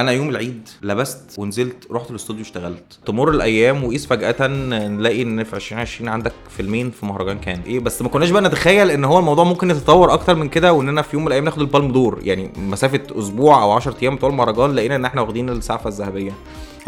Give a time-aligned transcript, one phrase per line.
[0.00, 2.98] أنا يوم العيد لبست ونزلت رحت الاستوديو اشتغلت.
[3.06, 7.60] تمر الأيام وguess فجأة نلاقي إن في 2020 عندك فيلمين في مهرجان كان.
[7.66, 11.02] إيه بس ما كناش بقى نتخيل إن هو الموضوع ممكن يتطور أكتر من كده وإننا
[11.02, 12.18] في يوم من الأيام ناخد ال Palme d'Or.
[12.22, 16.32] يعني مسافة أسبوع أو 10 أيام بتوع المهرجان لقينا إن إحنا واخدين السعفه الذهبية.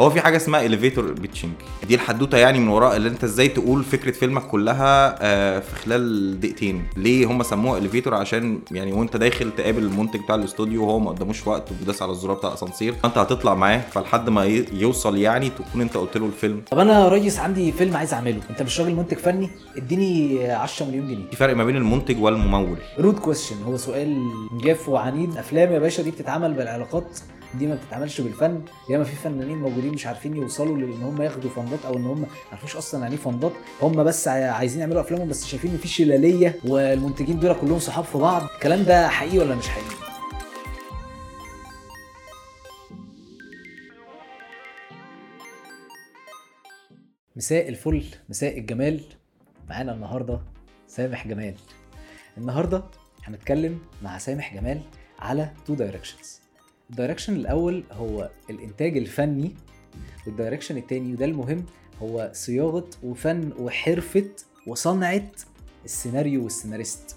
[0.01, 1.53] هو في حاجة اسمها elevator pitching
[1.89, 6.41] دي الحدوتة يعني من وراء اللي انت إزاي تقول فكرة فيلمك كلها آه، في خلال
[6.41, 6.85] دقيقتين.
[6.97, 11.47] ليه هم سموها elevator عشان يعني وانت داخل تقابل المنتج بتاع الاستوديو وهو ما قداموش
[11.47, 13.81] وقت وبيداس على الزرار بتاع الاسانسير فانت هتطلع معاه.
[13.93, 16.63] فلحد ما يوصل يعني تكون انت قلت له الفيلم.
[16.71, 18.41] طب أنا يا ريس عندي فيلم عايز أعمله.
[18.51, 21.31] أنت مش راجل منتج فني؟ اديني 10 مليون جنيه.
[21.31, 22.77] في فرق ما بين المنتج والممول.
[22.99, 24.23] rude question هو سؤال
[24.65, 25.37] جاف وعنيد.
[25.37, 27.19] أفلام يا باشا دي بتتعمل بالعلاقات
[27.55, 31.78] دي ما بتتعملش بالفن ياما في فنانين موجودين مش عارفين يوصلوا لأن هم ياخدوا fund
[31.78, 34.81] ات أو إن هم ما عارفوش أصلا يعني إيه fund ات هم بس عاي- عايزين
[34.81, 38.43] يعملوا أفلامهم بس شايفين ان في شلالية والمنتجين دول كلهم صحاب في بعض.
[38.43, 39.95] الكلام ده حقيقي ولا مش حقيقي؟
[47.37, 49.01] مساء الفل مساء الجمال.
[49.69, 50.41] معانا النهارده
[50.87, 51.55] سامح جمال.
[52.39, 52.85] النهارده
[53.25, 54.81] هنتكلم مع سامح جمال
[55.19, 56.40] على two directions
[56.91, 59.55] ال direction الأول هو الإنتاج الفني
[60.27, 61.67] وال direction التاني وده المهم
[62.03, 64.31] هو صياغة وفن وحرفة
[64.67, 65.31] وصنعة
[65.85, 67.17] السيناريو والسيناريست.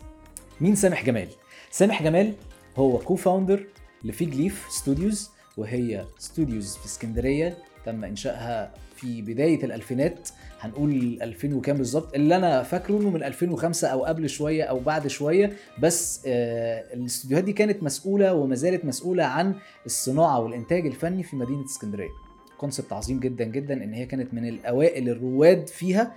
[0.62, 1.28] مين سامح جمال؟
[1.72, 2.34] سامح جمال
[2.78, 3.66] هو co-founder ل
[4.04, 10.30] Fig Leaf Studios وهي studios في اسكندرية تم إنشائها في بداية الألفينات.
[10.64, 15.08] هنقول 2000 وكام بالظبط اللي أنا فاكره إنه من 2005 أو قبل شوية أو بعد
[15.08, 21.36] شوية بس آه الاستوديوهات دي كانت مسؤولة وما زالت مسؤولة عن الصناعة والإنتاج الفني في
[21.36, 22.10] مدينة اسكندرية.
[22.58, 26.14] concept عظيم جدا جدا إن هي كانت من الأوائل الرواد فيها.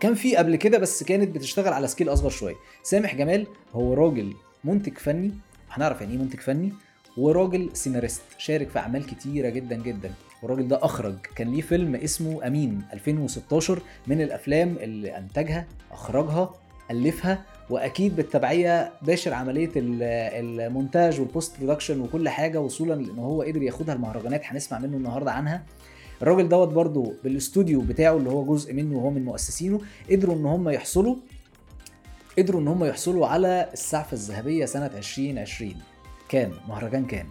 [0.00, 2.54] كان في قبل كده بس كانت بتشتغل على scale أصغر شوية.
[2.82, 5.30] سامح جمال هو راجل منتج فني
[5.70, 6.72] هنعرف يعني إيه منتج فني؟
[7.16, 10.12] وراجل سيناريست شارك في أعمال كتيرة جدا جدا.
[10.42, 11.14] والراجل ده أخرج.
[11.36, 16.50] كان ليه فيلم اسمه أمين 2016 من الأفلام اللي أنتجها أخرجها
[16.90, 20.02] ألفها وأكيد بالتبعية باشر عملية ال-
[20.60, 25.32] المونتاج وال post production وكل حاجة وصولا لأن هو قدر ياخدها المهرجانات هنسمع منه النهارده
[25.32, 25.62] عنها.
[26.22, 30.68] الراجل دوت برضو بالاستوديو بتاعه اللي هو جزء منه وهو من مؤسسينه قدروا إن هم
[30.68, 31.16] يحصلوا
[32.38, 35.74] قدروا إن هم يحصلوا على السعفه الذهبية سنة 2020
[36.28, 37.26] كان مهرجان كان.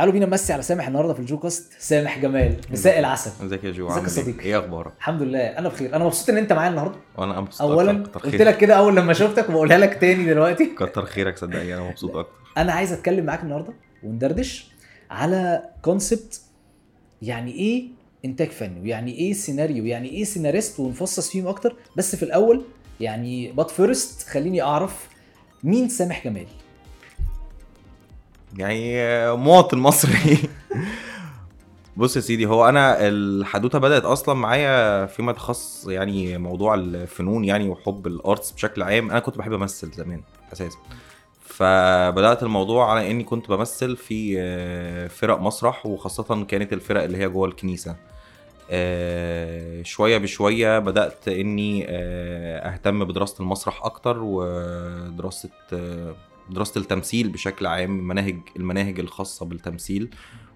[0.00, 2.56] تعالوا بينا نمسي على سامح النهارده في الجوكاست سامح جمال.
[2.70, 3.30] مساء العسل.
[3.44, 5.38] ازيك يا جو؟ ازيك يا إيه؟ صديقي؟ إيه أخبارك؟ الحمد لله.
[5.38, 5.96] أنا بخير.
[5.96, 6.96] أنا مبسوط إن أنت معايا النهارده.
[7.18, 8.34] وأنا مبسوط اولا قلت.
[8.42, 10.66] لك كده أول لما شفتك وبقولها لك تاني دلوقتي.
[10.66, 12.32] كتر خيرك صدقني أنا مبسوط أكتر.
[12.56, 13.72] أنا عايز أتكلم معاك النهارده
[14.02, 14.70] وندردش
[15.10, 16.40] على concept
[17.22, 17.88] يعني إيه
[18.24, 21.76] إنتاج فني ويعني إيه سيناريو يعني إيه سيناريست ونفصص فيهم أكتر.
[21.96, 22.64] بس في الأول
[23.00, 25.08] يعني but first خليني أعرف
[25.64, 26.46] مين سامح جمال.
[28.58, 28.96] يعني
[29.36, 30.38] مواطن مصري.
[31.96, 37.68] بص يا سيدي هو أنا الحدوتة بدأت أصلا معايا فيما يتخص يعني موضوع الفنون يعني
[37.68, 39.10] وحب ال arts بشكل عام.
[39.10, 40.20] أنا كنت بحب أمثل زمان
[40.52, 40.78] أساسا.
[41.40, 47.28] فبدأت الموضوع على إني كنت بمثل في آه، فرق مسرح وخاصه كانت الفرق اللي هي
[47.28, 47.96] جوه الكنيسة.
[48.70, 55.50] آه، شوية بشوية بدأت إني آه، أهتم بدراسة المسرح أكتر ودراسة
[56.50, 60.10] دراسة التمثيل بشكل عام مناهج المناهج الخاصة بالتمثيل.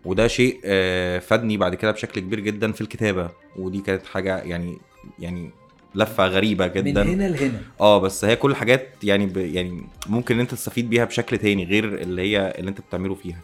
[0.05, 3.31] وده شيء آه، فادني بعد كده بشكل كبير جدا في الكتابة.
[3.57, 4.79] ودي كانت حاجة يعني
[5.19, 5.51] يعني
[5.95, 7.61] لفة غريبة من جدا هنا لهنا.
[7.81, 9.37] آه بس هي كل الحاجات يعني ب...
[9.37, 13.41] يعني ممكن إن أنت تستفيد بيها بشكل تاني غير اللي هي اللي أنت بتعمله فيها.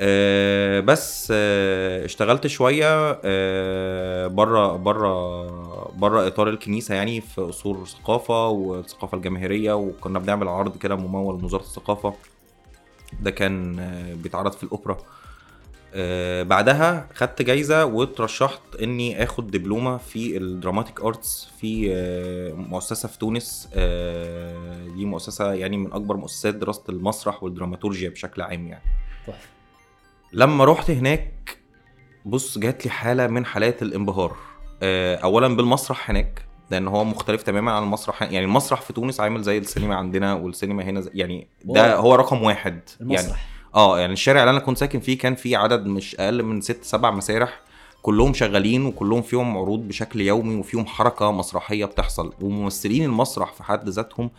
[0.00, 8.48] آه بس آه اشتغلت شوية آه بره بره بره إطار الكنيسة يعني في قصور ثقافة
[8.48, 12.14] والثقافة الجماهيرية وكنا بنعمل عرض كده ممول من وزاره الثقافة.
[13.20, 14.98] ده كان آه بيتعرض في الأوبرا.
[15.94, 21.94] آه بعدها خدت جايزة واترشحت إني آخد دبلومة في ال dramatic arts في
[22.56, 23.68] مؤسسة في تونس.
[24.96, 28.82] دي مؤسسة يعني من أكبر مؤسسات دراسة المسرح والدراماتورجيا بشكل عام يعني.
[30.34, 31.58] لما رحت هناك
[32.24, 34.36] بص جات لي حالة من حالات الانبهار.
[34.82, 39.42] آه، اولا بالمسرح هناك لأن هو مختلف تماما عن المسرح يعني المسرح في تونس عامل
[39.42, 41.96] زي السينما عندنا والسينما هنا زي يعني ده.
[41.96, 42.80] هو رقم واحد.
[43.00, 43.46] يعني المسرح.
[43.74, 46.84] آه يعني الشارع اللي أنا كنت ساكن فيه كان فيه عدد مش أقل من ست
[46.84, 47.60] سبع مسارح
[48.02, 52.32] كلهم شغالين وكلهم فيهم عروض بشكل يومي وفيهم حركة مسرحية بتحصل.
[52.40, 54.30] وممثلين المسرح في حد ذاتهم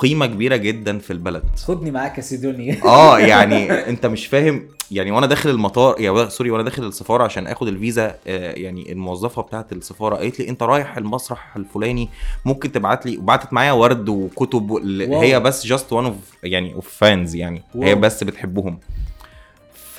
[0.00, 5.10] قيمة كبيرة جدا في البلد خدني معاك يا سيدي آه يعني أنت مش فاهم يعني
[5.10, 9.66] وأنا داخل المطار يا sorry وأنا داخل السفارة عشان آخد الفيزا آه، يعني الموظفة بتاعة
[9.72, 12.08] السفارة قالت لي أنت رايح المسرح الفلاني
[12.44, 15.20] ممكن تبعت لي وبعتت معايا ورد وكتب wow.
[15.20, 17.84] هي بس just one of يعني of fans يعني wow.
[17.84, 18.78] هي بس بتحبهم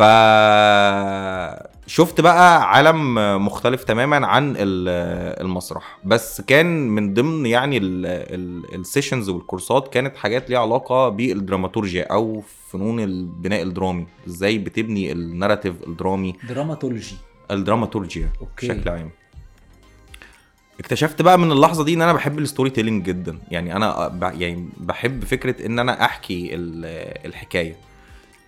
[0.01, 0.03] ف
[1.87, 3.15] شفت بقى عالم
[3.45, 5.99] مختلف تماما عن ال- المسرح.
[6.03, 12.99] بس كان من ضمن يعني ال sessions والكورسات كانت حاجات ليها علاقة بالدراماتورجيا أو فنون
[12.99, 14.07] البناء الدرامي.
[14.27, 16.35] إزاي بتبني ال narrative الدرامي.
[16.49, 17.15] dramaturgy
[17.51, 19.09] الدراماتورجيا بشكل عام.
[20.79, 23.37] اكتشفت بقى من اللحظة دي إن أنا بحب ال storytelling جدا.
[23.51, 27.75] يعني أنا يعني بحب فكرة إن أنا أحكي ال- الحكاية.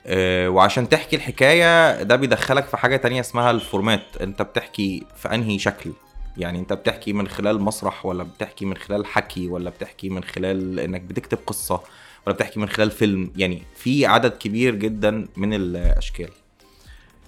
[0.07, 4.03] وعشان تحكي الحكاية ده بيدخلك في حاجة تانية اسمها ال format.
[4.21, 5.91] انت بتحكي في انهي شكل؟
[6.37, 10.79] يعني انت بتحكي من خلال مسرح ولا بتحكي من خلال حكي ولا بتحكي من خلال
[10.79, 11.81] انك بتكتب قصة
[12.27, 16.29] ولا بتحكي من خلال فيلم؟ يعني في عدد كبير جدا من الأشكال.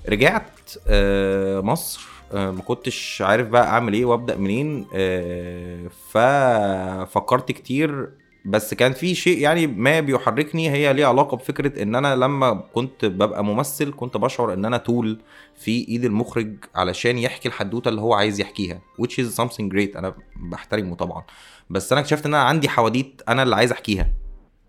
[0.09, 2.01] رجعت آه، مصر
[2.33, 8.09] آه، ما كنتش عارف بقى أعمل إيه وأبدأ منين آه، ففكرت كتير
[8.45, 13.05] بس كان في شيء يعني ما بيحركني هي ليه علاقة بفكرة إن أنا لما كنت
[13.05, 15.19] ببقى ممثل كنت بشعر إن أنا تول
[15.55, 19.97] في إيد المخرج علشان يحكي الحدوتة اللي هو عايز يحكيها which is something great.
[19.97, 21.23] أنا بحترمه طبعا.
[21.69, 24.11] بس أنا اكتشفت إن أنا عندي حواديت أنا اللي عايز أحكيها.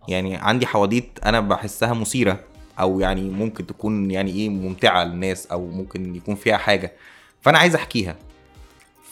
[0.08, 2.40] يعني عندي حواديت أنا بحسها مثيرة
[2.81, 6.93] أو يعني ممكن تكون يعني إيه ممتعة للناس أو ممكن يكون فيها حاجة.
[7.40, 8.17] فأنا عايز أحكيها.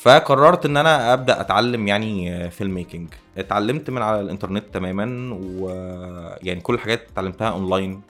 [0.05, 3.09] فقررت إن أنا أبدأ أتعلم يعني filmmaking
[3.39, 8.01] اتعلمت من على الإنترنت تماما ويعني كل الحاجات اتعلمتها اونلاين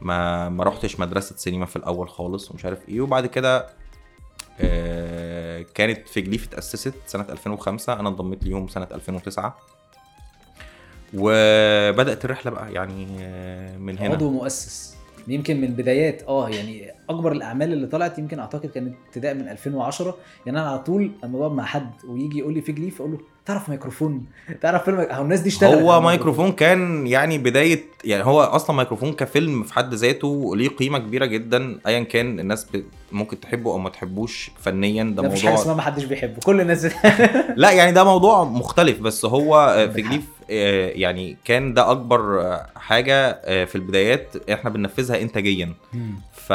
[0.00, 3.00] ما ما رحتش مدرسة سينما في الأول خالص ومش عارف إيه.
[3.00, 3.66] وبعد كده
[4.60, 9.58] آه، كانت Fig Leaf اتأسست سنة 2005 أنا انضميت ليهم سنة 2009
[11.14, 14.14] وبدأت الرحلة بقى يعني آه، من هنا.
[14.14, 14.94] عضو مؤسس.
[15.28, 16.22] يمكن من بدايات.
[16.22, 20.16] آه يعني أكبر الأعمال اللي طلعت يمكن أعتقد كانت ابتداء من 2010
[20.46, 23.18] يعني أنا على طول لما بقعد مع حد ويجي يقول لي Fig Leaf أقول له
[23.46, 24.26] تعرف ميكروفون؟
[24.62, 29.12] تعرف فيلم اهو الناس دي اشتغلت هو مايكروفون كان يعني بداية يعني هو أصلا مايكروفون
[29.12, 32.84] كفيلم في حد ذاته ليه قيمة كبيرة جدا ايا كان الناس ب...
[33.12, 35.04] ممكن تحبه أو ما تحبوش فنيا.
[35.04, 36.40] ده ده مفيش حاجة موضوع اسمها ما حدش بيحبه.
[36.44, 36.86] كل الناس
[37.56, 40.02] لا يعني ده موضوع مختلف بس هو آه، في.
[40.02, 43.32] جليف آه، يعني كان ده أكبر آه، حاجة
[43.64, 45.74] في البدايات إحنا بننفذها انتاجيا.
[46.46, 46.50] ف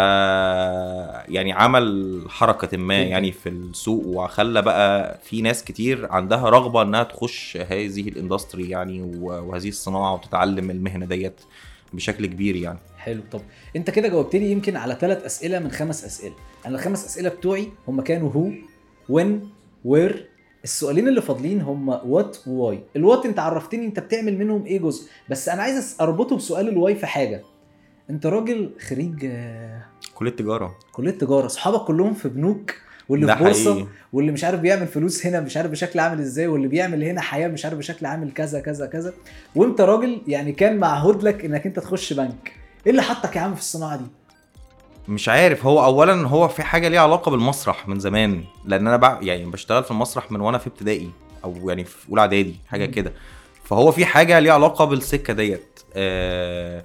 [1.32, 2.98] يعني عمل حركة ما.
[2.98, 9.02] يعني في السوق وخلى بقى في ناس كتير عندها رغبة إنها تخش هذه الإندستري يعني
[9.22, 11.42] وهذه الصناعة وتتعلم المهنة ديت
[11.94, 12.80] بشكل كبير يعني.
[12.98, 13.22] حلو.
[13.32, 13.42] طب
[13.76, 16.36] أنت كده جاوبت لي يمكن على ثلاث أسئلة من خمس أسئلة.
[16.66, 18.50] أنا الخمس أسئلة بتوعي هم كانوا who
[19.10, 19.50] when
[19.86, 20.30] where
[20.64, 24.80] السؤالين اللي فاضلين هم what و why ال what أنت عرفتني أنت بتعمل منهم إيه
[24.80, 27.44] جزء؟ بس أنا عايز اربطه بسؤال ال why في حاجة.
[28.10, 29.82] انت راجل خريج آه،
[30.16, 30.78] كلية تجارة.
[30.92, 31.46] كلية تجارة.
[31.46, 32.76] اصحابك كلهم في بنوك
[33.10, 36.68] واللي في بورصة واللي مش عارف بيعمل فلوس هنا مش عارف بشكل عامل إزاي واللي
[36.68, 39.14] بيعمل هنا حياة مش عارف بشكل عامل كذا كذا كذا.
[39.56, 42.52] وانت راجل يعني كان معهود لك انك انت تخش بنك.
[42.86, 44.06] إيه اللي حطك يا عم في الصناعة دي؟
[45.08, 45.66] مش عارف.
[45.66, 48.44] هو اولا هو في حاجة ليها علاقة بالمسرح من زمان.
[48.66, 49.20] لأن أنا بع...
[49.22, 51.10] يعني بشتغل في المسرح من وأنا في ابتدائي
[51.44, 52.92] أو يعني في أولى إعدادي حاجة مم.
[52.92, 53.14] كده.
[53.64, 55.80] فهو في حاجة ليها علاقة بالسكة ديت.
[55.96, 56.84] آه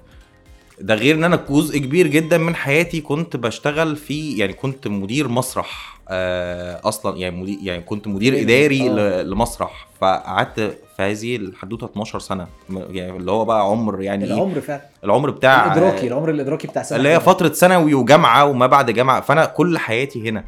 [0.81, 5.27] ده غير إن أنا جزء كبير جدا من حياتي كنت بشتغل في يعني كنت مدير
[5.27, 8.89] مسرح آه أصلا يعني مدير يعني كنت مدير؟ إداري.
[8.89, 10.59] ل- لمسرح فقعدت
[10.97, 15.29] في هذه الحدوتة 12 سنة يعني اللي هو بقى عمر يعني إيه؟ العمر فعلا العمر
[15.29, 19.45] بتاع الإدراكي العمر الإدراكي بتاع سنة اللي هي؟ فترة ثانوي وجامعة وما بعد جامعة فأنا
[19.45, 20.43] كل حياتي هنا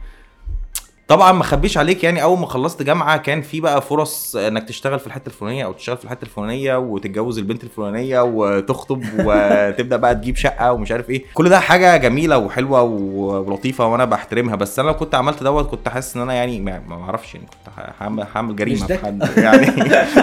[1.08, 5.00] طبعا ما اخبيش عليك يعني أول ما خلصت جامعة كان في بقى فرص إنك تشتغل
[5.00, 10.36] في الحتة الفلانية أو تشتغل في الحتة الفلانية وتتجوز البنت الفلانية وتخطب وتبدأ بقى تجيب
[10.36, 11.24] شقة ومش عارف إيه.
[11.34, 14.56] كل ده حاجة جميلة وحلوة ولطيفة وأنا بحترمها.
[14.56, 17.74] بس أنا لو كنت عملت دوت كنت حاسس إن أنا يعني ما أعرفش يعني كنت
[18.02, 18.86] هعمل هعمل جريمة.
[18.88, 19.66] في حد يعني.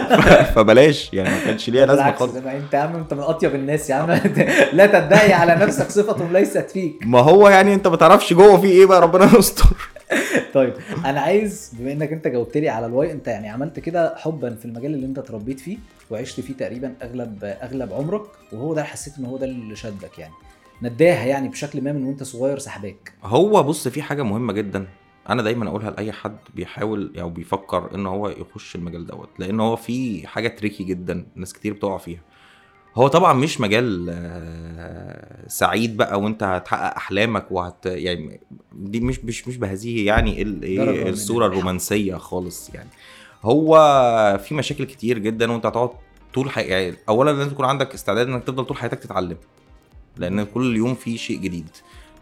[0.54, 2.34] فبلاش يعني ما كانش ليها لازمة خالص.
[2.36, 4.10] أنت يا عم أنت من أطيب الناس يا عم.
[4.72, 6.96] لا تدعي على نفسك صفه ليست فيك.
[7.06, 9.93] ما هو يعني أنت ما تعرفش جوه في إيه بقى ربنا يستر.
[10.54, 14.14] طيب أنا عايز بما إنك أنت جاوبت لي على ال why أنت يعني عملت كده
[14.16, 15.78] حبا في المجال اللي أنت اتربيت فيه
[16.11, 20.35] وعشت فيه تقريبا أغلب أغلب عمرك وهو ده حسيت إن هو ده اللي شدك يعني
[20.83, 23.12] نداها يعني بشكل ما من وأنت صغير سحباك.
[23.25, 24.87] هو بص في حاجة مهمة جدا
[25.28, 29.76] أنا دايما أقولها لأي حد بيحاول أو بيفكر إن هو يخش المجال دوت لأن هو
[29.76, 32.21] في حاجة تريكي جدا ناس كتير بتقع فيها.
[32.94, 38.40] هو طبعا مش مجال آه، سعيد بقى وانت هتحقق أحلامك وهت يعني
[38.72, 41.46] دي مش مش مش بهذه يعني الصورة.
[41.46, 42.88] الرومانسية خالص يعني.
[43.42, 43.74] هو
[44.44, 45.90] في مشاكل كتير جدا وانت هتقعد
[46.34, 46.62] طول حي...
[46.62, 49.36] يعني اولا لازم يكون عندك استعداد إنك تفضل طول حياتك تتعلم
[50.16, 51.68] لأن كل يوم في شيء جديد.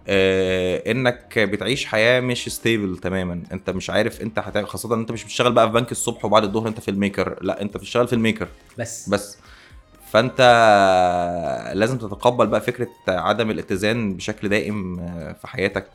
[0.09, 3.43] آه إنك بتعيش حياة مش stable تماما.
[3.53, 6.45] أنت مش عارف أنت هتعمل خاصة إن أنت مش بتشتغل بقى في بنك الصبح وبعد
[6.45, 8.49] الظهر أنت في ال maker لا أنت بتشتغل في ال maker.
[8.79, 9.09] بس.
[9.09, 9.39] بس.
[10.13, 10.41] فانت
[11.75, 15.87] لازم تتقبل بقى فكرة عدم الاتزان بشكل دائم آه، في حياتك.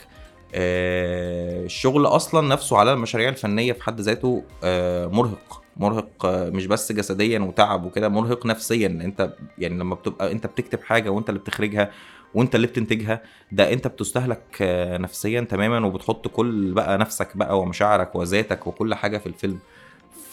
[0.56, 5.62] آه، الشغل أصلا نفسه على المشاريع الفنية في حد ذاته آه، مرهق.
[5.78, 8.88] مرهق مش بس جسديا وتعب وكده مرهق نفسيا.
[8.88, 11.92] انت يعني لما بتبقى انت بتكتب حاجة وانت اللي بتخرجها
[12.34, 13.22] وانت اللي بتنتجها
[13.52, 14.58] ده انت بتستهلك
[15.00, 19.60] نفسيا تماما وبتحط كل بقى نفسك بقى ومشاعرك وذاتك وكل حاجة في الفيلم.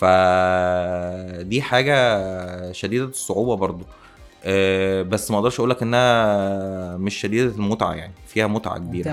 [0.04, 3.84] فدي حاجة شديدة الصعوبة برضو.
[4.44, 9.04] آه، بس ما أقدرش أقول لك انها مش شديدة المتعة يعني فيها متعة كبيرة.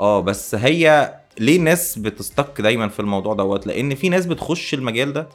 [0.00, 5.12] آه بس هي ليه الناس بتستك دايما في الموضوع دوت؟ لأن في ناس بتخش المجال
[5.12, 5.28] ده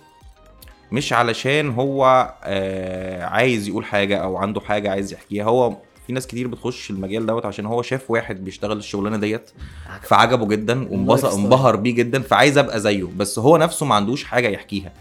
[0.92, 5.44] مش علشان هو آه عايز يقول حاجة أو عنده حاجة عايز يحكيها.
[5.44, 5.74] هو
[6.08, 9.52] في ناس كتير بتخش المجال دوت عشان هو شاف واحد بيشتغل الشغلانة ديت
[9.90, 10.04] عجب.
[10.04, 11.34] فعجبه جدا وانبسط.
[11.34, 13.08] انبهر بيه جدا فعايز أبقى زيه.
[13.18, 14.94] بس هو نفسه ما عندوش حاجة يحكيها.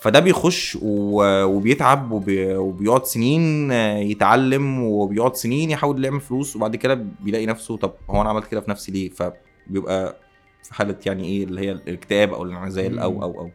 [0.00, 2.56] فده بيخش وبيتعب وبي...
[2.56, 8.20] وبيقعد سنين آه، يتعلم وبيقعد سنين يحاول يعمل فلوس وبعد كده بيلاقي نفسه طب هو
[8.20, 10.16] أنا عملت كده في نفسي ليه؟ فبيبقى
[10.62, 13.50] في حالة يعني إيه اللي هي الاكتئاب أو الانعزال أو أو أو.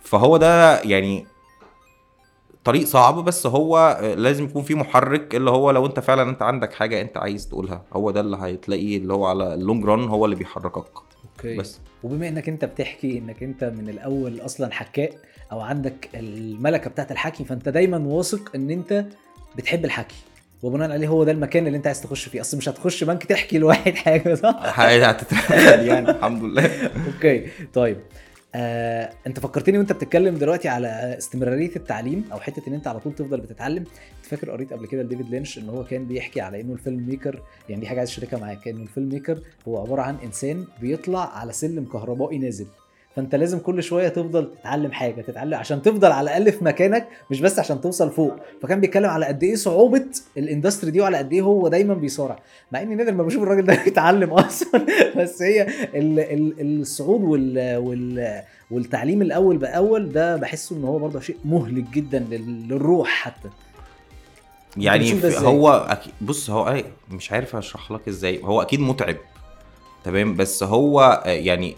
[0.00, 1.26] فهو ده يعني
[2.66, 6.72] طريق صعب بس هو لازم يكون في محرك اللي هو لو انت فعلا انت عندك
[6.72, 10.24] حاجة انت عايز تقولها هو ده اللي هتلاقيه اللي هو على ال long run هو
[10.24, 10.84] اللي بيحركك.
[11.36, 11.56] okay.
[11.56, 11.80] بس.
[12.02, 15.10] وبما إنك أنت بتحكي إنك أنت من الأول أصلا حكاء
[15.52, 19.04] أو عندك الملكة بتاعت الحكي فأنت دايما واثق إن أنت
[19.56, 20.16] بتحب الحكي.
[20.62, 22.40] وبناء عليه هو ده المكان اللي أنت عايز تخش فيه.
[22.40, 26.90] أصل مش هتخش بنك تحكي لواحد حاجة صح؟ هتترفد يعني الحمد لله.
[27.14, 27.46] okay.
[27.74, 27.96] طيب.
[28.58, 33.14] آه، انت فكرتني وانت بتتكلم دلوقتي على استمرارية التعليم أو حتة ان انت على طول
[33.14, 33.84] تفضل بتتعلم.
[34.16, 37.42] انت فاكر قريت قبل كده لديفيد لينش ان هو كان بيحكي على انه ال filmmaker
[37.68, 41.52] يعني دي حاجة عايز اشاركها معاك انه ال filmmaker هو عبارة عن انسان بيطلع على
[41.52, 42.66] سلم كهربائي نازل.
[43.16, 47.40] فانت لازم كل شوية تفضل تتعلم حاجة تتعلم عشان تفضل على الأقل في مكانك مش
[47.40, 48.34] بس عشان توصل فوق.
[48.62, 50.04] فكان بيتكلم على قد إيه صعوبة
[50.38, 52.38] ال industry دي وعلى قد إيه هو دايما بيصارع.
[52.72, 54.86] مع إني نادر ما بشوف الراجل ده بيتعلم أصلا.
[55.18, 55.62] بس هي
[55.94, 61.84] ال ال الصعود وال وال والتعليم الأول بأول ده بحسه إن هو برضه شيء مهلك
[61.90, 63.48] جدا لل- للروح حتى.
[64.76, 68.40] يعني؟ هو أكيد بص هو مش عارف اشرح لك إزاي.
[68.44, 69.16] هو أكيد متعب
[70.04, 71.76] تمام؟ بس هو آه، يعني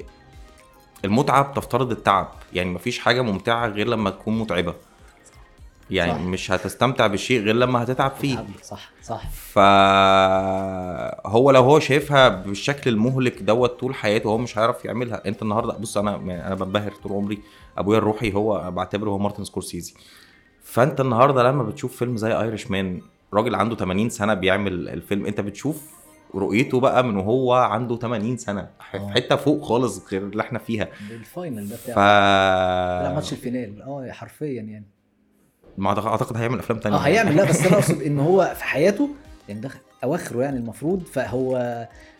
[1.04, 4.74] المتعة بتفترض التعب يعني مفيش حاجة ممتعة غير لما تكون متعبة.
[5.90, 6.20] يعني صح.
[6.20, 8.44] مش هتستمتع بالشيء غير لما هتتعب فيه.
[8.62, 9.30] صح صح
[11.22, 15.22] فهو لو هو شايفها بالشكل المهلك دوت طول حياته هو مش هيعرف يعملها.
[15.26, 17.38] انت النهارده بص أنا أنا بنبهر طول عمري.
[17.78, 19.94] أبويا الروحي هو بعتبره هو مارتن سكورسيزي.
[20.62, 23.02] فأنت النهارده لما بتشوف فيلم زي Irishman
[23.34, 25.97] راجل عنده 80 سنة بيعمل الفيلم أنت بتشوف
[26.34, 29.10] رؤيته بقى من وهو عنده 80 سنة في آه.
[29.10, 30.88] حتة فوق خالص غير اللي إحنا فيها.
[31.10, 33.82] ال final ده ف بتاع لا ماتش ال final.
[33.82, 34.84] آه حرفيا يعني.
[35.78, 36.96] ما أعتقد هيعمل أفلام تانية.
[36.96, 37.36] آه هيعمل.
[37.36, 39.08] لا بس أنا أقصد إن هو في حياته
[39.48, 39.70] يعني ده
[40.04, 41.58] أواخره يعني المفروض فهو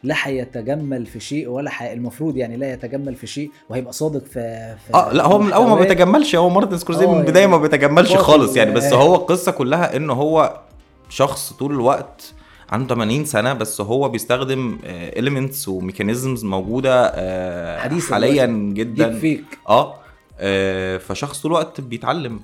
[0.02, 1.92] لا هيتجمل في شيء ولا حي...
[1.92, 5.68] المفروض يعني لا يتجمل في شيء وهيبقى صادق في, في آه لا هو من الأول
[5.68, 5.74] ما.
[5.74, 8.70] بيتجملش هو مارتن سكورسيزي آه، من البدايه يعني ما بيتجملش خالص يعني.
[8.72, 10.60] بس و- هو القصة كلها إن هو
[11.08, 12.32] شخص طول الوقت
[12.70, 19.18] عنده 80 سنة بس هو بيستخدم elements و mechanisms موجودة آه، حديثة حاليا جدا.
[19.18, 19.94] فيك آه
[20.40, 22.40] آه، فشخص طول الوقت بيتعلم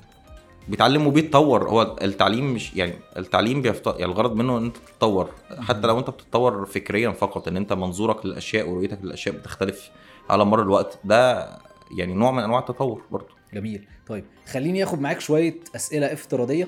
[0.67, 1.69] بيتعلم وبيتطور.
[1.69, 3.87] هو التعليم مش يعني التعليم بيفت...
[3.87, 5.29] يعني الغرض منه إن أنت تتطور.
[5.59, 9.89] حتى لو أنت بتتطور فكريا فقط إن أنت منظورك للأشياء ورؤيتك للأشياء بتختلف
[10.29, 11.49] على مر الوقت ده
[11.97, 13.27] يعني نوع من أنواع التطور برضه.
[13.53, 13.87] جميل.
[14.07, 16.67] طيب خليني آخد معاك شوية أسئلة افتراضية.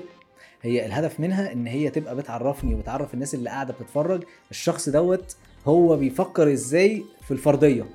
[0.62, 4.22] هي الهدف منها إن هي تبقى بتعرفني وبتعرف الناس اللي قاعدة بتتفرج.
[4.50, 5.36] الشخص دوت
[5.66, 7.86] هو بيفكر إزاي في الفرضية.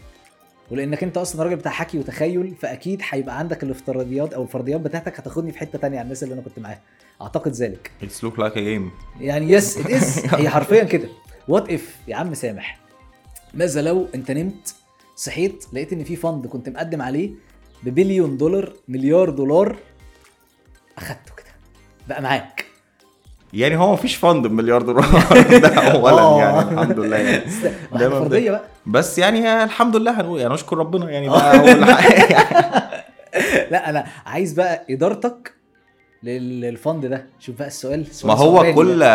[0.71, 5.51] ولأنك أنت أصلا راجل بتاع حكي وتخيل فأكيد هيبقى عندك الافتراضيات أو الفرضيات بتاعتك هتاخدني
[5.51, 6.81] في حتة تانية عن الناس اللي أنا كنت معاها.
[7.21, 7.91] أعتقد ذلك.
[8.01, 9.21] It's look like a game.
[9.21, 11.09] يعني yes it is هي حرفيا كده.
[11.47, 12.79] what if يا عم سامح
[13.53, 14.75] ماذا لو أنت نمت
[15.15, 17.31] صحيت لقيت إن في fund كنت مقدم عليه
[17.83, 19.75] ببليون دولار مليار دولار
[20.97, 21.32] أخدته.
[22.07, 22.65] بقى معاك.
[23.53, 25.05] يعني هو مفيش fund بمليار دولار.
[25.61, 26.39] ده اولا آه.
[26.39, 27.43] يعني الحمد لله يعني.
[27.93, 28.09] ده.
[28.09, 28.63] فرضيه بقى.
[28.85, 32.37] بس يعني الحمد لله هنقول يعني نشكر ربنا يعني ده أول حاجة.
[33.71, 35.53] لا أنا عايز بقى إدارتك
[36.23, 37.25] لل- للفند ده.
[37.39, 38.07] شوف بقى السؤال.
[38.07, 39.07] سؤال ما هو كل ده.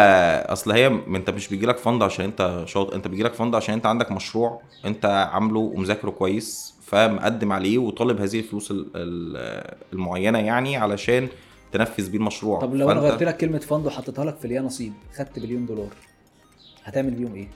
[0.53, 2.95] أصل هي أنت مش بيجيلك فند عشان أنت شاطر.
[2.95, 8.39] أنت بيجيلك فند عشان أنت عندك مشروع أنت عامله ومذاكره كويس فمقدم عليه وطالب هذه
[8.39, 11.29] الفلوس ال- ال- المعينة يعني علشان
[11.73, 12.61] تنفذ بيه المشروع.
[12.61, 15.89] طب لو أنا غيرت لك كلمة فند وحطيتها لك في ليا نصيب خدت بليون دولار
[16.85, 17.49] هتعمل بيهم إيه؟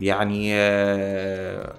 [0.00, 1.74] يعني آه،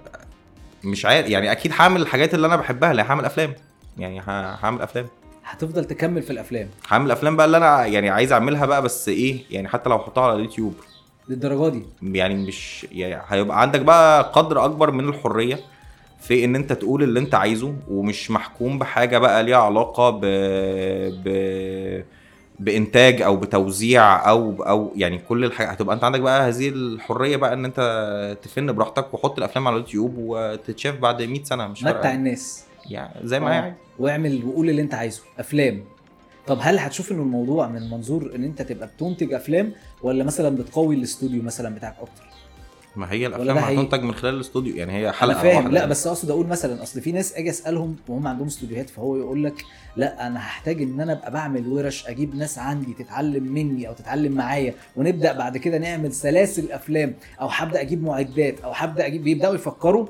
[0.84, 3.54] مش عارف يعني أكيد هعمل الحاجات اللي أنا بحبها اللي هعمل أفلام.
[3.98, 5.06] يعني هعمل أفلام.
[5.44, 6.68] هتفضل تكمل في الأفلام.
[6.88, 10.24] هعمل أفلام بقى اللي أنا يعني عايز أعملها بقى بس إيه يعني حتى لو احطها
[10.24, 10.74] على اليوتيوب.
[11.28, 15.60] للدرجة دي؟ يعني مش يعني هيبقى عندك بقى قدر أكبر من الحرية.
[16.20, 20.20] في إن أنت تقول اللي أنت عايزه ومش محكوم بحاجة بقى ليها علاقة ب...
[21.24, 22.04] ب...
[22.58, 27.52] بإنتاج أو بتوزيع أو أو يعني كل الحاجات هتبقى أنت عندك بقى هذه الحرية بقى
[27.52, 32.64] إن أنت تفن براحتك وحط الأفلام على اليوتيوب وتتشاف بعد 100 سنة مش متع الناس.
[32.90, 33.62] يعني زي ما هي آه.
[33.62, 33.76] عايزة.
[33.98, 35.22] واعمل وقول اللي أنت عايزه.
[35.38, 35.84] أفلام.
[36.46, 39.72] طب هل هتشوف ان الموضوع من منظور إن أنت تبقى بتنتج أفلام
[40.02, 42.22] ولا مثلا بتقوي الاستوديو مثلا بتاعك أكتر؟
[42.98, 45.90] ما هي الأفلام هتنتج من خلال الاستوديو يعني هي أنا حلقه فاهم واحدة لا يعني.
[45.90, 49.64] بس أقصد أقول مثلا أصل في ناس آجي أسألهم وهم عندهم استوديوهات فهو يقول لك
[49.96, 54.32] لا أنا هحتاج إن أنا أبقى بعمل ورش أجيب ناس عندي تتعلم مني أو تتعلم
[54.32, 59.54] معايا ونبدأ بعد كده نعمل سلاسل أفلام أو هبدا أجيب معدات أو هبدا أجيب بيبدأوا
[59.54, 60.06] يفكروا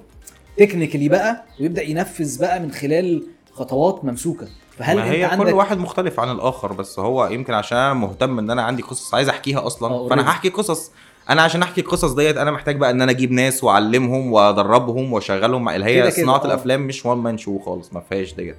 [0.57, 5.53] technically بقى ويبدأ ينفذ بقى من خلال خطوات ممسوكة فهل ما أنت هي عندك كل
[5.53, 9.29] واحد مختلف عن الآخر بس هو يمكن عشان أنا مهتم إن أنا عندي قصص عايز
[9.29, 10.11] أحكيها أصلا already.
[10.11, 10.91] فأنا هحكي قصص
[11.31, 15.69] أنا عشان احكي القصص ديت أنا محتاج بقى ان أنا أجيب ناس واعلمهم وادربهم واشغلهم.
[15.69, 16.47] اللي هي كده، صناعة آه.
[16.47, 18.57] الأفلام مش one man show خالص ما فيهاش ديت.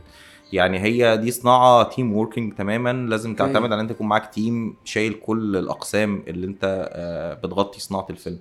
[0.53, 3.35] يعني هي دي صناعة team working تماما لازم.
[3.35, 8.07] تعتمد على إن أنت يكون معاك team شايل كل الأقسام اللي أنت آه، بتغطي صناعة
[8.09, 8.39] الفيلم.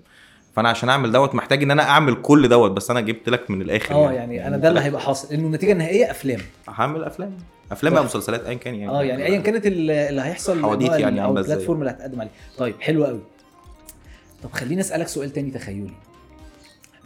[0.57, 3.63] فأنا عشان أعمل دوت محتاج إن أنا أعمل كل دوت بس أنا جبت لك من
[3.63, 4.47] الآخر آه يعني.
[4.47, 5.35] أنا ده اللي هيبقى حاصل.
[5.35, 6.41] إنه النتيجة النهائية أفلام.
[6.69, 7.33] هعمل أفلام.
[7.73, 7.99] أفلام طيب.
[7.99, 8.93] أو مسلسلات ايا كان يعني.
[8.93, 11.39] آه يعني ايا كانت ال- اللي هيحصل حواديت يعني أو.
[11.39, 12.31] ال platform اللي هتقدم عليه.
[12.59, 13.21] طيب حلو قوي
[14.43, 15.91] طب خليني أسألك سؤال تاني تخيلي.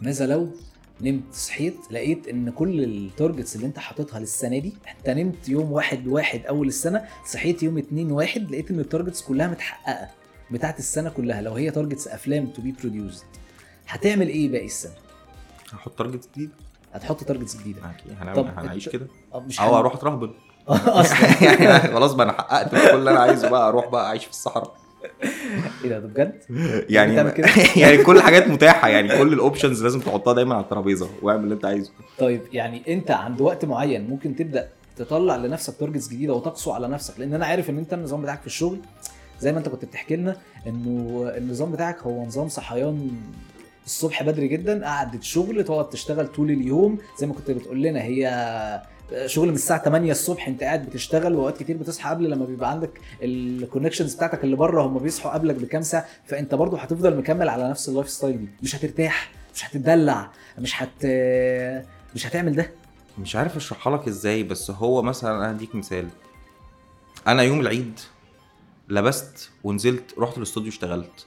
[0.01, 0.49] ماذا لو
[1.01, 5.71] نمت صحيت لقيت إن كل ال targets اللي أنت حاططها للسنة دي أنت نمت يوم
[5.71, 10.07] واحد واحد أول السنة صحيت يوم اتنين واحد لقيت إن ال targets كلها متحققة
[10.51, 13.23] بتاعت السنة كلها لو هي targets أفلام to be produced
[13.87, 14.93] هتعمل إيه باقي السنة؟
[15.71, 16.49] هحط target جديد؟
[16.93, 17.81] هتحط targets جديدة.
[18.19, 19.07] هنعمل هنعيش كده.
[19.35, 20.33] مش أو أروح أترهبن.
[20.67, 21.43] أصلا.
[21.43, 24.75] يعني خلاص بقى أنا حققت كل اللي أنا عايزه بقى أروح بقى أعيش في الصحراء.
[25.83, 26.33] إيه ده؟ بجد؟
[26.89, 27.15] يعني؟
[27.81, 31.55] يعني كل الحاجات متاحة يعني كل ال options لازم تحطها دايما على الترابيزة واعمل اللي
[31.55, 31.91] انت عايزه.
[32.19, 37.19] طيب يعني انت عند وقت معين ممكن تبدأ تطلع لنفسك targets جديدة وتقسو على نفسك
[37.19, 38.79] لأن أنا عارف إن أنت النظام بتاعك في الشغل
[39.39, 43.11] زي ما أنت كنت بتحكي لنا إنه النظام بتاعك هو نظام صحيان
[43.85, 48.27] الصبح بدري جدا قعدة شغل تقعد تشتغل طول اليوم زي ما كنت بتقول لنا هي
[49.25, 53.01] شغل من الساعة 8 الصبح انت قاعد بتشتغل وأوقات كتير بتصحى قبل لما بيبقى عندك
[53.21, 57.69] ال connections بتاعتك اللي بره هم بيصحوا قبلك بكام ساعة فأنت برضو هتفضل مكمل على
[57.69, 58.47] نفس ال lifestyle دي.
[58.63, 61.05] مش هترتاح مش هتدلع مش هت
[62.15, 62.71] مش هتعمل ده.
[63.19, 66.07] مش عارف أشرحها لك إزاي بس هو مثلا أنا هديك مثال.
[67.27, 67.99] أنا يوم العيد
[68.89, 71.25] لبست ونزلت رحت الاستوديو اشتغلت.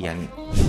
[0.00, 0.26] يعني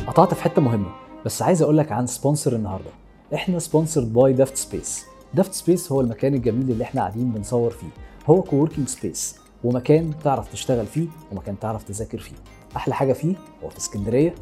[0.08, 0.92] قطعت في حتة مهمة
[1.26, 2.90] بس عايز أقول لك عن sponsor النهارده.
[3.34, 5.06] إحنا sponsored by دافت سبيس
[5.36, 7.88] دافت سبيس هو المكان الجميل اللي إحنا قاعدين بنصور فيه.
[8.28, 12.36] هو coworking space ومكان تعرف تشتغل فيه ومكان تعرف تذاكر فيه.
[12.76, 14.36] أحلى حاجة فيه هو في اسكندرية.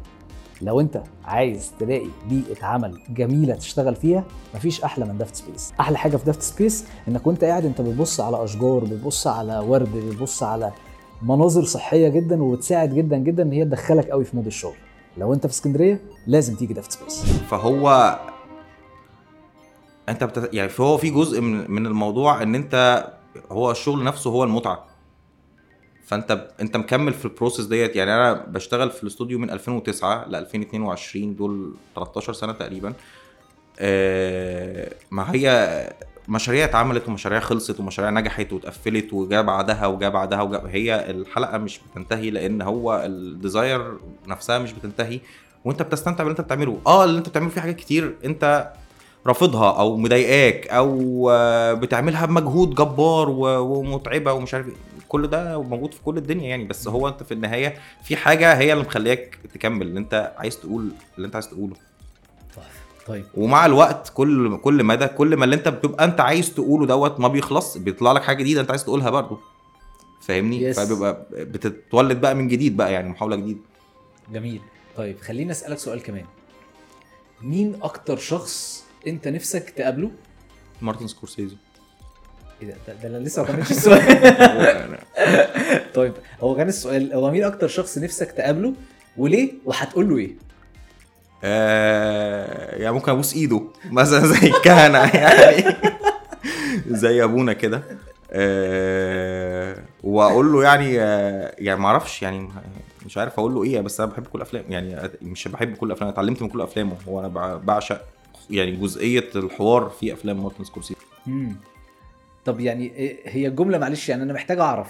[0.62, 5.72] لو انت عايز تلاقي بيئة عمل جميلة تشتغل فيها مفيش أحلى من دافت سبيس.
[5.80, 9.96] أحلى حاجة في دافت سبيس إنك وأنت قاعد أنت بتبص على أشجار بتبص على ورد
[9.96, 10.72] بتبص على
[11.22, 14.76] مناظر صحية جدا وبتساعد جدا جدا إن هي تدخلك قوي في mood الشغل.
[15.18, 17.24] لو أنت في اسكندرية لازم تيجي دافت سبيس.
[17.50, 18.18] فهو
[20.08, 20.50] انت بت...
[20.52, 23.06] يعني فهو في جزء من من الموضوع ان انت
[23.50, 24.86] هو الشغل نفسه هو المتعة.
[26.06, 27.96] فانت انت مكمل في ال process ديت.
[27.96, 32.88] يعني أنا بشتغل في الاستوديو من 2009 ل 2022 دول 13 سنة تقريبا.
[35.10, 35.92] ما هي
[36.28, 41.80] مشاريع اتعملت ومشاريع خلصت ومشاريع نجحت واتقفلت وجا بعدها وجا بعدها وجا هي الحلقة مش
[41.90, 45.20] بتنتهي لأن هو الديزاير نفسها مش بتنتهي.
[45.64, 46.78] وانت بتستمتع باللي انت بتعمله.
[46.86, 48.16] آه اللي انت بتعمله فيه حاجات كتير.
[48.24, 48.72] انت
[49.26, 54.74] رافضها أو مضايقاك أو آه، بتعملها بمجهود جبار ومتعبة ومش عارف إيه.
[55.08, 58.72] كل ده موجود في كل الدنيا يعني بس هو أنت في النهاية في حاجة هي
[58.72, 61.74] اللي مخلياك تكمل اللي أنت عايز تقول اللي أنت عايز تقوله.
[63.06, 63.24] طيب.
[63.34, 67.28] ومع الوقت كل كل مدى كل ما اللي أنت بتبقى أنت عايز تقوله دوت ما
[67.28, 69.38] بيخلص بيطلع لك حاجة جديدة أنت عايز تقولها برضه.
[70.20, 70.76] فاهمني؟ Yes.
[70.76, 73.60] فبيبقى بتتولد بقى من جديد بقى يعني محاولة جديدة.
[74.32, 74.60] جميل.
[74.96, 76.24] طيب خليني أسألك سؤال كمان.
[77.42, 80.10] مين أكتر شخص انت نفسك تقابله؟
[80.82, 81.56] مارتن سكورسيزي.
[82.62, 84.98] إيه ده ده, ده أنا لسه ما كملتش السؤال.
[85.94, 88.74] طيب هو كان السؤال هو مين أكتر شخص نفسك تقابله
[89.16, 90.30] وليه وهتقول له إيه؟
[91.44, 95.76] آه يعني ممكن ابوس ايده مثلا زي الكهنة يعني.
[97.02, 97.82] زي ابونا كده.
[98.32, 102.48] آه واقول له يعني آه يعني ما أعرفش يعني
[103.06, 106.08] مش عارف أقول له إيه بس أنا بحب كل أفلام يعني مش بحب كل أفلام
[106.10, 108.00] اتعلمت من كل أفلامه هو أنا بع- بعشق
[108.50, 111.00] يعني جزئية الحوار في أفلام مارتن سكورسيزي.
[112.44, 114.88] طب يعني إيه- هي الجمله معلش يعني أنا محتاج أعرف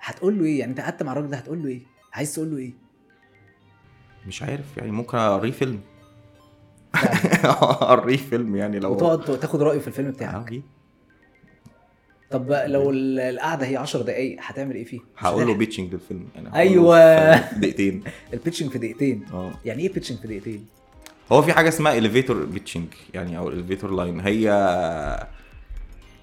[0.00, 1.80] هتقول له إيه يعني أنت قعدت مع الراجل ده هتقول له إيه
[2.12, 2.72] عايز تقول له إيه
[4.26, 5.80] مش عارف يعني ممكن اقريه فيلم
[6.94, 7.50] فعلا.
[7.92, 10.62] اقريه فيلم يعني لو وتقعد تاخد رأيه في الفيلم آه، بتاعك أكيد.
[12.30, 15.54] طب لو ال- القعدة هي 10 دقائق هتعمل إيه فيه؟ هقول له.
[15.58, 16.68] pitching للفيلم يعني.
[17.48, 20.66] في دقيقتين ال pitching في دقيقتين آه يعني إيه pitching في دقيقتين؟
[21.32, 24.48] هو في حاجة اسمها elevator pitching يعني أو elevator line هي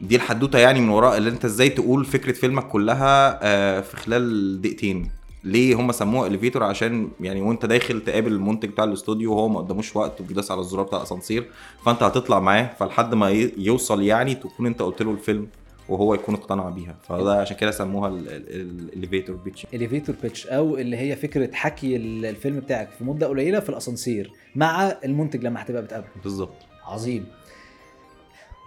[0.01, 4.61] دي الحدوتة يعني من وراء اللي أنت إزاي تقول فكرة فيلمك كلها آه، في خلال
[4.61, 5.11] دقيقتين.
[5.43, 9.95] ليه هم سموها elevator عشان يعني وأنت داخل تقابل المنتج بتاع الاستوديو وهو ما قداموش
[9.95, 11.49] وقت وبيدوس على الزرار بتاع الأسانسير
[11.85, 12.69] فأنت هتطلع معاه.
[12.79, 15.47] فلحد ما يوصل يعني تكون أنت قلت له الفيلم.
[15.89, 16.95] وهو يكون اقتنع بيها.
[17.03, 22.25] فده عشان كده سموها ال elevator pitching elevator pitch أو اللي هي فكرة حكي ال-
[22.25, 26.09] الفيلم بتاعك في مدة قليلة في الأسانسير مع المنتج لما هتبقى بتقابله.
[26.23, 26.53] بالظبط.
[26.83, 27.25] عظيم.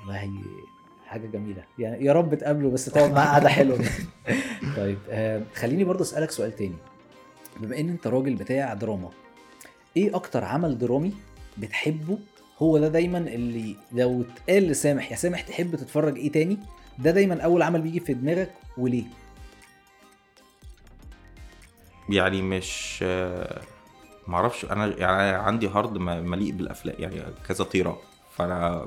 [0.01, 0.31] والله
[1.07, 1.65] حاجة جميلة.
[1.79, 3.79] يعني يا رب تقابله بس تقعد معاه قعدة حلوة.
[4.77, 6.77] طيب آه خليني برضه أسألك سؤال تاني.
[7.61, 9.11] بما إن أنت راجل بتاع دراما
[9.97, 11.13] إيه أكتر عمل درامي
[11.59, 12.19] بتحبه
[12.59, 16.59] هو ده دايما اللي لو اتقال لسامح يا سامح تحب تتفرج إيه تاني؟
[16.99, 19.05] ده دايما أول عمل بيجي في دماغك وليه؟
[22.09, 23.05] يعني مش
[24.27, 28.01] معرفش أنا يعني عندي هارد مليء بالأفلام يعني كذا طيره
[28.37, 28.87] فأنا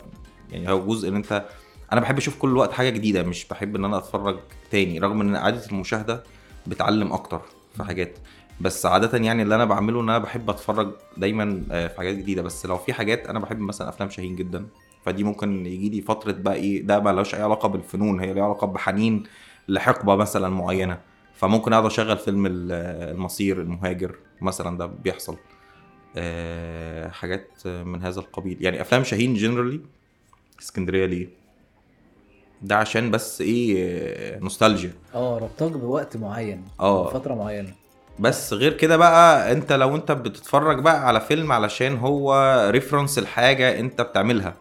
[0.52, 1.46] يعني هو جزء إن أنت
[1.92, 4.40] أنا بحب أشوف كل وقت حاجة جديدة مش بحب إن أنا أتفرج
[4.72, 6.24] تاني رغم إن عادة المشاهدة
[6.68, 7.42] بتعلم أكتر
[7.78, 8.18] في حاجات.
[8.62, 12.42] بس عادة يعني اللي أنا بعمله إن أنا بحب أتفرج دايما آه، في حاجات جديدة.
[12.42, 14.68] بس لو في حاجات أنا بحب مثلا أفلام شاهين جدا.
[15.08, 18.68] فدي ممكن يجي لي فترة بقى إيه ده ملوش أي علاقة بالفنون هي ليها علاقة
[18.68, 19.24] بحنين
[19.68, 20.98] لحقبة مثلا معينة.
[21.36, 22.72] فممكن أقعد أشغل فيلم ال-
[23.16, 25.38] المصير المهاجر مثلا ده بيحصل.
[26.18, 28.58] آه، حاجات من هذا القبيل.
[28.62, 29.82] يعني أفلام شاهين جنرالي
[30.62, 31.30] اسكندرية ليه؟
[32.62, 34.92] ده عشان بس إيه نوستالجيا.
[35.16, 37.10] آه ربطك بوقت معين آه.
[37.10, 37.74] فتره معينة.
[38.20, 42.34] بس غير كده بقى أنت لو أنت بتتفرج بقى على فيلم علشان هو
[42.72, 44.56] ريفرنس الحاجة أنت بتعملها.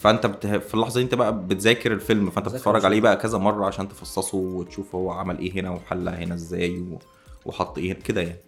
[0.00, 0.46] فانت بت...
[0.46, 3.00] في اللحظة دي انت بقى بتذاكر الفيلم فانت بتتفرج عليه.
[3.00, 6.98] بقى كذا مرة عشان تفصصه وتشوف هو عمل إيه هنا وحلها هنا إزاي و...
[7.46, 8.38] وحط إيه كده يعني.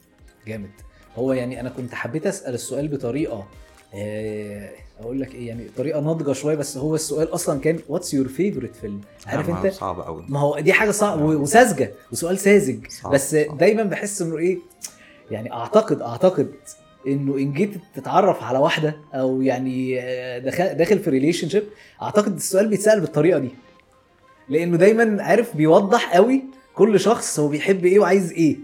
[0.47, 0.71] جامد.
[1.17, 3.47] هو يعني أنا كنت حبيت اسأل السؤال بطريقة
[3.95, 8.29] آه، أقول لك إيه يعني طريقة ناضجة شوية بس هو السؤال أصلا كان what's your
[8.29, 12.87] favorite film عارف انت؟ صعب قوي ما هو دي حاجة صعبة وساذجة وسؤال ساذج.
[13.13, 13.59] بس صعب.
[13.59, 14.59] دايما بحس انه إيه
[15.31, 16.53] يعني اعتقد اعتقد
[17.13, 20.39] انه ان جيت تتعرف على واحدة أو يعني آه،
[20.73, 21.65] داخل في relationship
[22.03, 23.51] اعتقد السؤال بيتسأل بالطريقة دي.
[24.49, 26.45] لأنه دايما عارف بيوضح قوي
[26.75, 28.57] كل شخص هو بيحب إيه وعايز إيه.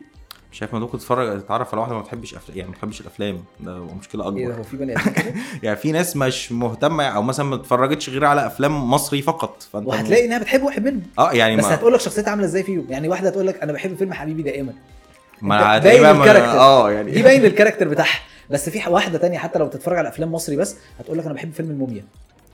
[0.53, 2.57] شايف ما ممكن تتفرج تتعرف على واحدة ما بتحبش أفل...
[2.57, 3.45] يعني ما بتحبش الأفلام.
[3.61, 4.95] ده مشكلة إيه اكبر هو في بني
[5.63, 9.63] يعني في ناس مش مهتمة أو مثلا ما اتفرجتش غير على أفلام مصري فقط.
[9.73, 11.03] فأنت وهتلاقي إنها بتحب واحد منهم.
[11.19, 12.87] آه يعني بس ما هتقول لك شخصيتها عاملة إزاي فيهم.
[12.89, 14.73] يعني واحدة هتقول لك أنا بحب فيلم حبيبي دائما.
[15.49, 16.59] ما باين ما- ال character.
[16.59, 18.21] آه يعني دي باين ال character بتاعها.
[18.51, 21.53] بس في واحدة تانية حتى لو بتتفرج على أفلام مصري بس هتقول لك أنا بحب
[21.53, 22.05] فيلم الموميا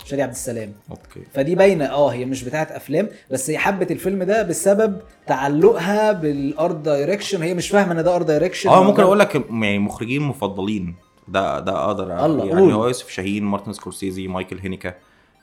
[0.05, 0.73] شادي عبد السلام.
[0.91, 1.21] okay.
[1.35, 6.38] فدي باينة آه هي مش بتاعت أفلام بس هي حبت الفيلم ده بسبب تعلقها بال
[6.38, 10.23] art direction هي مش فاهمة إن ده art direction آه ممكن أقول لك يعني مخرجين
[10.23, 10.95] مفضلين.
[11.29, 12.73] ده ده أقدر الله، يعني قول.
[12.73, 14.95] هو يوسف شاهين مارتن سكورسيزي مايكل هينيكا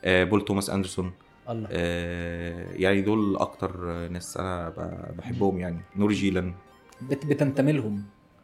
[0.05, 1.11] آه، بول توماس أندرسون.
[1.49, 1.67] الله.
[1.71, 3.77] آه، يعني دول أكتر
[4.11, 4.73] ناس أنا
[5.17, 5.77] بحبهم يعني.
[5.95, 6.53] نوري جيلان.
[7.01, 8.03] بت بتنتمي لهم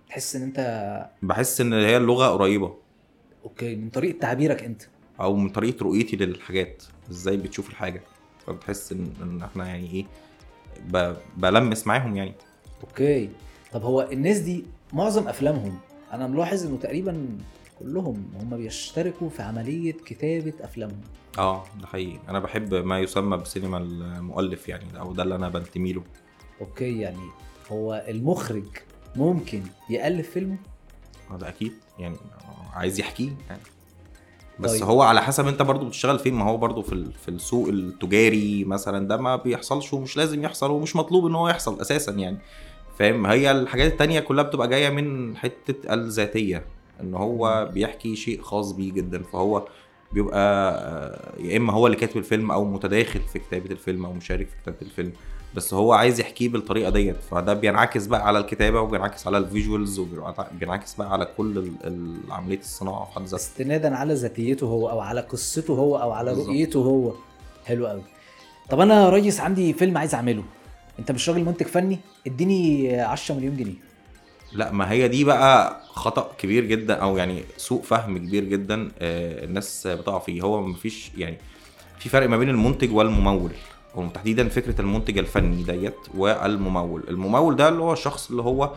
[0.09, 2.75] تحس إن أنت بحس إن هي اللغة قريبة.
[3.43, 4.81] okay من طريقة تعبيرك أنت.
[5.19, 6.83] أو من طريقة رؤيتي للحاجات.
[7.11, 8.01] إزاي بتشوف الحاجة.
[8.47, 10.05] فبتحس ان إن إحنا يعني إيه
[10.89, 11.15] ب...
[11.37, 12.33] بلمس معاهم يعني.
[12.83, 13.29] okay.
[13.71, 14.63] طب هو الناس دي
[14.93, 15.77] معظم أفلامهم
[16.13, 17.27] أنا ملاحظ إنه تقريبا
[17.79, 21.01] كلهم هم بيشتركوا في عملية كتابة أفلامهم.
[21.37, 22.19] آه ده حقيقي.
[22.29, 26.03] أنا بحب ما يسمى بسينما المؤلف يعني أو ده اللي أنا بنتمي له
[26.61, 27.27] أوكي يعني
[27.71, 28.63] هو المخرج
[29.15, 30.57] ممكن يألف فيلمه
[31.31, 31.73] آه، ده أكيد.
[31.99, 32.15] يعني
[32.73, 33.61] عايز يحكيه يعني.
[34.59, 34.83] بس طيب.
[34.83, 36.33] هو على حسب أنت برضو بتشتغل فين.
[36.33, 40.95] ما هو برضو في في السوق التجاري مثلا ده ما بيحصلش ومش لازم يحصل ومش
[40.95, 42.37] مطلوب إن هو يحصل أساسا يعني.
[42.99, 46.65] فاهم؟ هي الحاجات التانية كلها بتبقى جاية من حتة الذاتية
[47.01, 49.23] إن هو بيحكي شيء خاص بيه جدا.
[49.23, 49.67] فهو
[50.13, 54.47] بيبقى آه، يا إما هو اللي كاتب الفيلم أو متداخل في كتابة الفيلم أو مشارك
[54.47, 55.11] في كتابة الفيلم
[55.55, 57.15] بس هو عايز يحكيه بالطريقة ديت.
[57.31, 61.71] فده بينعكس بقى على الكتابة وبينعكس على ال visuals وبينعكس بقى على كل
[62.29, 63.35] عملية الصناعة في حد ذاتها.
[63.35, 66.47] استنادا على ذاتيته هو أو على قصته هو أو على بالظبط.
[66.47, 67.13] رؤيته هو.
[67.65, 68.01] حلو قوي
[68.69, 70.43] طب أنا يا ريس عندي فيلم عايز أعمله.
[70.99, 73.73] أنت مش راجل منتج فني؟ اديني 10 مليون جنيه.
[74.53, 79.45] لا ما هي دي بقى خطأ كبير جدا أو يعني سوء فهم كبير جدا آه،
[79.45, 80.41] الناس بتقع فيه.
[80.41, 81.37] هو مفيش يعني
[81.99, 83.51] في فرق ما بين المنتج والممول
[83.95, 87.03] وتحديدا فكرة المنتج الفني ديت والممول.
[87.09, 88.71] الممول ده اللي هو الشخص اللي هو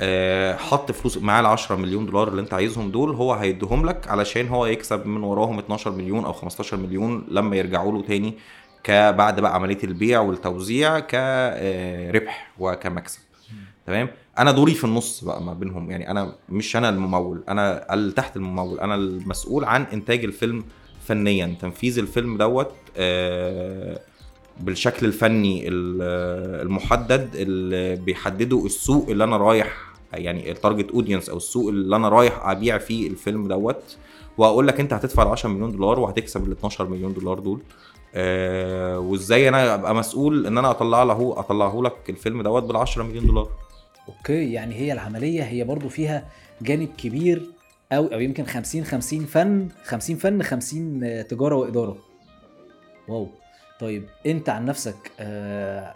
[0.00, 4.08] آه، حط فلوس معاه ال 10 مليون دولار اللي انت عايزهم دول هو هيديهم لك
[4.08, 8.34] علشان هو يكسب من وراهم 12 مليون أو 15 مليون لما يرجعوا له تاني
[8.84, 13.20] كبعد بقى عملية البيع والتوزيع كربح وكمكسب.
[13.86, 15.90] تمام؟ أنا دوري في النص بقى ما بينهم.
[15.90, 18.80] يعني أنا مش أنا الممول أنا اللي تحت الممول.
[18.80, 20.64] أنا المسؤول عن إنتاج الفيلم
[21.00, 21.56] فنيا.
[21.60, 24.00] تنفيذ الفيلم دوت آه،
[24.60, 29.76] بالشكل الفني ال- المحدد اللي بيحدده السوق اللي أنا رايح
[30.12, 33.96] يعني ال target audience أو السوق اللي أنا رايح أبيع فيه الفيلم دوت.
[34.38, 37.60] وأقول لك أنت هتدفع ال 10 مليون دولار وهتكسب ال 12 مليون دولار دول.
[38.14, 43.02] آه وإزاي أنا أبقى مسؤول إن أنا أطلع له أطلعه لك الفيلم دوت بال 10
[43.02, 43.48] مليون دولار.
[44.08, 46.28] أوكي يعني هي العملية هي برضو فيها
[46.62, 47.42] جانب كبير
[47.92, 51.98] أو أو يمكن 50 50 فن 50 فن 50 تجارة وإدارة.
[53.08, 53.28] واو.
[53.80, 55.94] طيب أنت عن نفسك آه،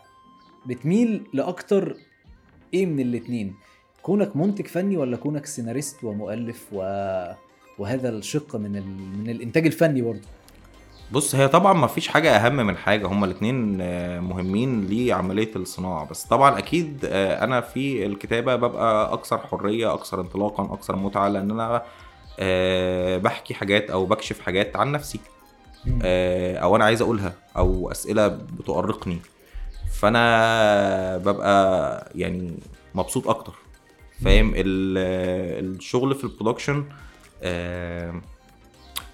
[0.67, 1.97] بتميل لأكتر
[2.75, 3.55] إيه من الاتنين؟
[4.03, 6.79] كونك منتج فني ولا كونك سيناريست ومؤلف و...
[7.79, 8.87] وهذا الشق من ال...
[9.19, 10.29] من الإنتاج الفني برضه
[11.13, 16.07] بص هي طبعا ما فيش حاجة أهم من حاجة هما الاتنين آه، مهمين لعملية الصناعة.
[16.09, 21.51] بس طبعا أكيد آه، أنا في الكتابة ببقى أكثر حرية أكثر انطلاقا أكثر متعة لأن
[21.51, 21.83] أنا
[22.39, 25.21] آه، بحكي حاجات أو بكشف حاجات عن نفسي
[26.63, 29.19] أو أنا عايز أقولها أو أسئلة بتؤرقني.
[29.93, 32.53] فأنا ببقى يعني
[32.95, 33.53] مبسوط أكتر.
[34.25, 36.85] فاهم؟ ال- الشغل في البرودكشن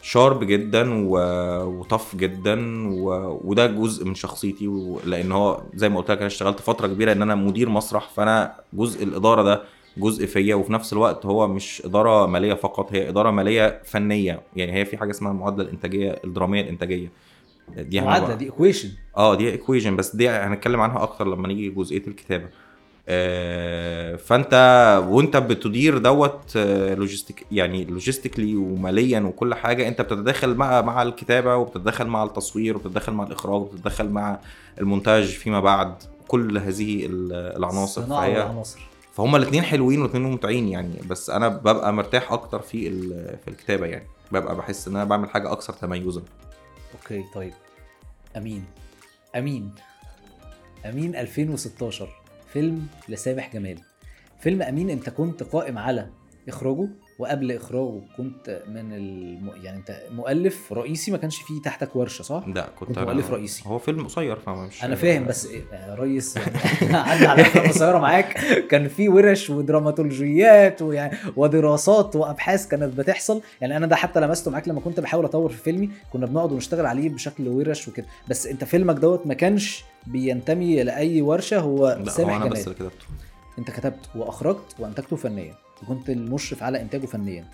[0.07, 3.39] شارب جدا و- وطف جدا و...
[3.45, 5.01] وده جزء من شخصيتي و...
[5.05, 8.55] لأن هو زي ما قلت لك أنا اشتغلت فترة كبيرة إن أنا مدير مسرح فأنا
[8.73, 9.63] جزء الإدارة ده
[9.97, 14.43] جزء فيا وفي نفس الوقت هو مش إدارة مالية فقط هي إدارة مالية فنية.
[14.57, 17.13] يعني هي في حاجة اسمها المعادلة الإنتاجية الدرامية الإنتاجية.
[17.79, 22.07] دي معادله دي equation آه دي equation بس دي هنتكلم عنها أكتر لما نيجي جزئية
[22.07, 22.49] الكتابة.
[24.17, 24.55] فانت
[25.09, 26.57] وانت بتدير دوت
[26.97, 33.13] logistic يعني logistically وماليا وكل حاجة انت بتتداخل مع مع الكتابة وبتتداخل مع التصوير وبتتداخل
[33.13, 34.39] مع الإخراج وبتتداخل مع
[34.81, 35.95] المونتاج فيما بعد
[36.29, 38.03] كل هذه ال- العناصر.
[38.07, 38.81] فهي والعناصر.
[39.13, 42.91] فهم الاثنين حلوين والاثنين ممتعين يعني بس أنا ببقى مرتاح أكتر في
[43.45, 44.07] في الكتابة يعني.
[44.33, 46.23] ببقى بحس إن أنا بعمل حاجة أكثر تميزا.
[46.95, 47.53] أوكي طيب.
[48.37, 48.65] أمين.
[49.37, 49.71] أمين.
[50.87, 52.09] أمين 2016
[52.57, 53.79] فيلم لسامح جمال
[54.41, 56.07] فيلم أمين أنت كنت قائم على
[56.49, 56.89] إخراجه
[57.19, 59.51] وقبل إخراجه كنت من الم...
[59.63, 63.63] يعني أنت مؤلف رئيسي ما كانش فيه تحتك ورشة صح؟ لا كنت كنت مؤلف رئيسي.
[63.67, 65.27] هو فيلم قصير فمش أنا فاهم.
[65.27, 68.39] بس إيه، ريس يعني عدى على أفلام قصيرة معاك.
[68.71, 73.43] كان في ورش ودراماتولوجيات ويعني ودراسات وأبحاث كانت بتحصل.
[73.61, 75.91] يعني أنا ده حتى لمسته معاك لما كنت بحاول أطور في فيلمي.
[76.13, 78.07] كنا بنقعد ونشتغل عليه بشكل ورش وكده.
[78.29, 82.59] بس أنت فيلمك دوت ما كانش بينتمي لاي ورشة هو لا سامح هو أنا جمال
[82.59, 83.07] بس اللي كتبته.
[83.59, 87.45] أنت كتبت وأخرجت وأنتجته فنيا وكنت المشرف على إنتاجه فنيا.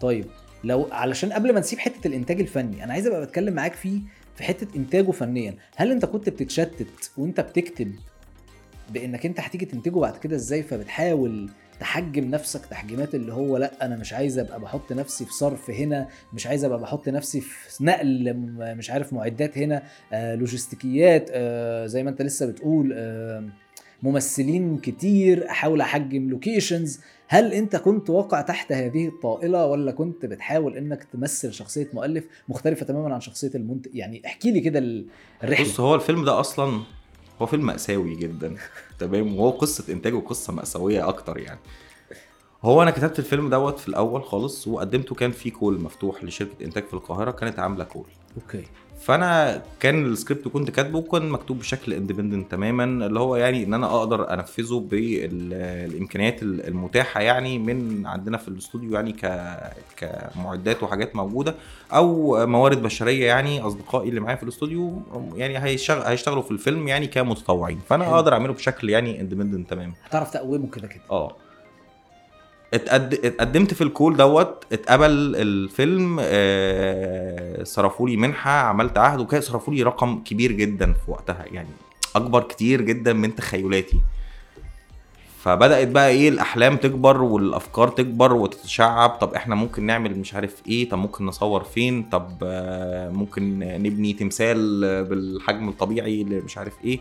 [0.00, 0.26] طيب
[0.64, 4.00] لو علشان قبل ما نسيب حتة الإنتاج الفني أنا عايز أبقى بتكلم معاك فيه
[4.36, 5.54] في حتة إنتاجه فنيا.
[5.76, 7.92] هل أنت كنت بتتشتت وأنت بتكتب
[8.90, 11.50] بإنك أنت هتيجي تنتجه بعد كده إزاي؟ فبتحاول
[11.86, 16.08] تحجم نفسك تحجيمات اللي هو لأ أنا مش عايز أبقى بحط نفسي في صرف هنا
[16.32, 18.34] مش عايز أبقى بحط نفسي في نقل
[18.76, 23.44] مش عارف معدات هنا آه لوجستيكيات آه زي ما أنت لسه بتقول آه
[24.02, 30.76] ممثلين كتير أحاول أحجم لوكيشنز هل أنت كنت واقع تحت هذه الطائلة ولا كنت بتحاول
[30.76, 35.06] إنك تمثل شخصية مؤلف مختلفة تماما عن شخصية المنتج؟ يعني احكي لي كده ال-
[35.44, 35.64] الرحلة.
[35.66, 36.82] بص هو الفيلم ده أصلا
[37.42, 38.56] هو فيلم مأساوي جدا.
[38.98, 41.60] تمام؟ وهو قصة إنتاجه قصة مأساوية أكتر يعني.
[42.64, 46.84] هو أنا كتبت الفيلم دوت في الأول خالص وقدمته كان في call مفتوح لشركة إنتاج
[46.84, 48.06] في القاهرة كانت عاملة call.
[48.36, 48.64] okay.
[49.00, 53.86] فأنا كان السكريبت كنت كاتبه كان مكتوب بشكل independent تماما اللي هو يعني إن أنا
[53.96, 59.26] أقدر أنفذه بالامكانيات المتاحة يعني من عندنا في الاستوديو يعني ك
[59.96, 61.54] كمعدات وحاجات موجودة
[61.92, 65.02] أو موارد بشرية يعني أصدقائي اللي معايا في الاستوديو
[65.34, 68.14] يعني هيشتغل هيشتغلوا في الفيلم يعني كمتطوعين فأنا حلو.
[68.14, 69.92] أقدر أعمله بشكل يعني independent تماما.
[70.04, 71.02] هتعرف تقومه كده كده.
[71.10, 71.36] آه.
[72.74, 73.14] اتقد...
[73.24, 79.40] اتقدمت في ال call دوت اتقبل الفيلم آه، صرفوا لي منحة عملت عهد وكده.
[79.40, 81.68] صرفوا لي رقم كبير جدا في وقتها يعني
[82.16, 84.00] أكبر كتير جدا من تخيلاتي.
[85.42, 89.10] فبدأت بقى إيه الأحلام تكبر والأفكار تكبر وتتشعب.
[89.10, 94.12] طب إحنا ممكن نعمل مش عارف إيه طب ممكن نصور فين؟ طب آه، ممكن نبني
[94.12, 97.00] تمثال بالحجم الطبيعي اللي مش عارف إيه.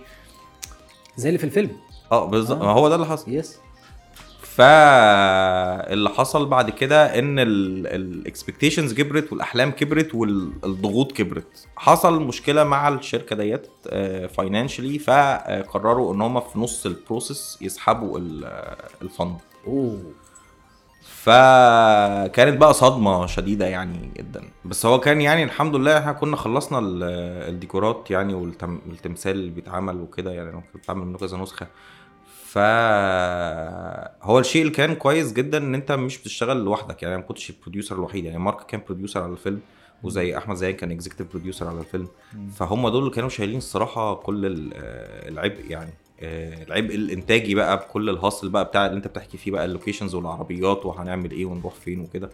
[1.17, 1.71] زي اللي في الفيلم.
[2.12, 2.65] آه بالظبط آه.
[2.65, 3.31] ما هو ده اللي حصل.
[3.34, 3.58] yes
[4.62, 11.67] فاللي حصل بعد كده إن ال expectations كبرت والأحلام كبرت والضغوط كبرت.
[11.76, 13.67] حصل مشكلة مع الشركة ديت
[14.34, 20.02] financially فقرروا إن هم في نص ال process يسحبوا ال- fund أوه.
[21.04, 24.43] فكانت بقى صدمة شديدة يعني جدا.
[24.65, 27.04] بس هو كان يعني الحمد لله إحنا كنا خلصنا ال-
[27.50, 31.67] الديكورات يعني والتمثال اللي بيتعمل وكده يعني كنت بعمل منه كذا نسخة.
[32.51, 32.57] ف
[34.23, 37.03] هو الشيء اللي كان كويس جدا إن أنت مش بتشتغل لوحدك.
[37.03, 38.25] يعني أنا ما كنتش ال producer الوحيد.
[38.25, 39.59] يعني مارك كان producer على الفيلم
[40.03, 42.07] وزي أحمد زيان كان executive producer على الفيلم.
[42.55, 48.09] فهم دول اللي كانوا شايلين الصراحة كل آه، العبء يعني آه، العبء الإنتاجي بقى بكل
[48.10, 51.73] ال hassle بقى بتاع اللي أنت بتحكي فيه بقى ال locations والعربيات وهنعمل إيه ونروح
[51.73, 52.29] فين وكده.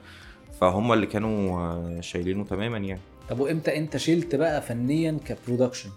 [0.61, 3.01] فهم اللي كانوا آه، شايلينه تماما يعني.
[3.29, 5.89] طب وإمتى أنت شلت بقى فنيا ك production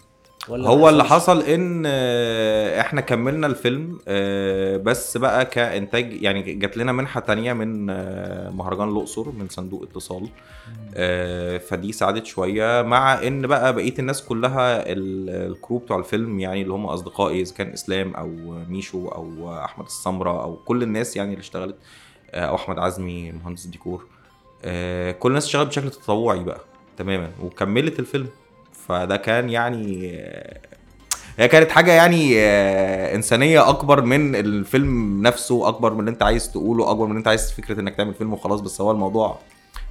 [0.48, 6.76] ولا هو اللي؟ حصل إن آه، إحنا كملنا الفيلم آه، بس بقى كإنتاج يعني جات
[6.76, 10.28] لنا منحة تانية من آه، مهرجان الأقصر من صندوق اتصال.
[11.68, 16.62] فدي ساعدت شوية مع إن بقى بقية الناس كلها ال- ال crew بتوع الفيلم يعني
[16.62, 18.28] اللي هم أصدقائي إذا كان إسلام أو
[18.68, 21.76] ميشو أو أحمد السمره أو كل الناس يعني اللي اشتغلت
[22.34, 24.06] أو أحمد عزمي مهندس ديكور
[24.64, 26.60] آه، كل الناس اشتغلت بشكل تطوعي بقى
[26.96, 28.28] تماما وكملت الفيلم.
[28.90, 30.12] فده كان يعني
[31.38, 36.52] هي كانت حاجة يعني آه، إنسانية أكبر من الفيلم نفسه أكبر من اللي أنت عايز
[36.52, 39.38] تقوله أكبر من اللي أنت عايز فكرة إنك تعمل فيلم وخلاص بس هو الموضوع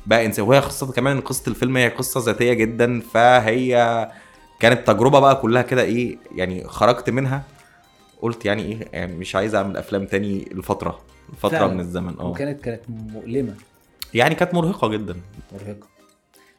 [0.06, 4.10] بقى إنسان وهي خاصة كمان قصة الفيلم هي قصة ذاتية جدا فهي
[4.60, 7.44] كانت تجربة بقى كلها كده إيه يعني خرجت منها.
[8.22, 11.00] قلت يعني إيه يعني مش عايز أعمل أفلام تاني لفترة
[11.38, 11.74] فترة فعلا.
[11.74, 12.20] من الزمن.
[12.20, 12.26] آه.
[12.26, 13.54] وكانت كانت مؤلمة.
[14.14, 15.16] يعني كانت مرهقة جدا.
[15.54, 15.88] مرهقة.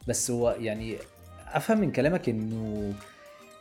[0.07, 0.97] بس هو يعني
[1.53, 2.93] أفهم من كلامك إنه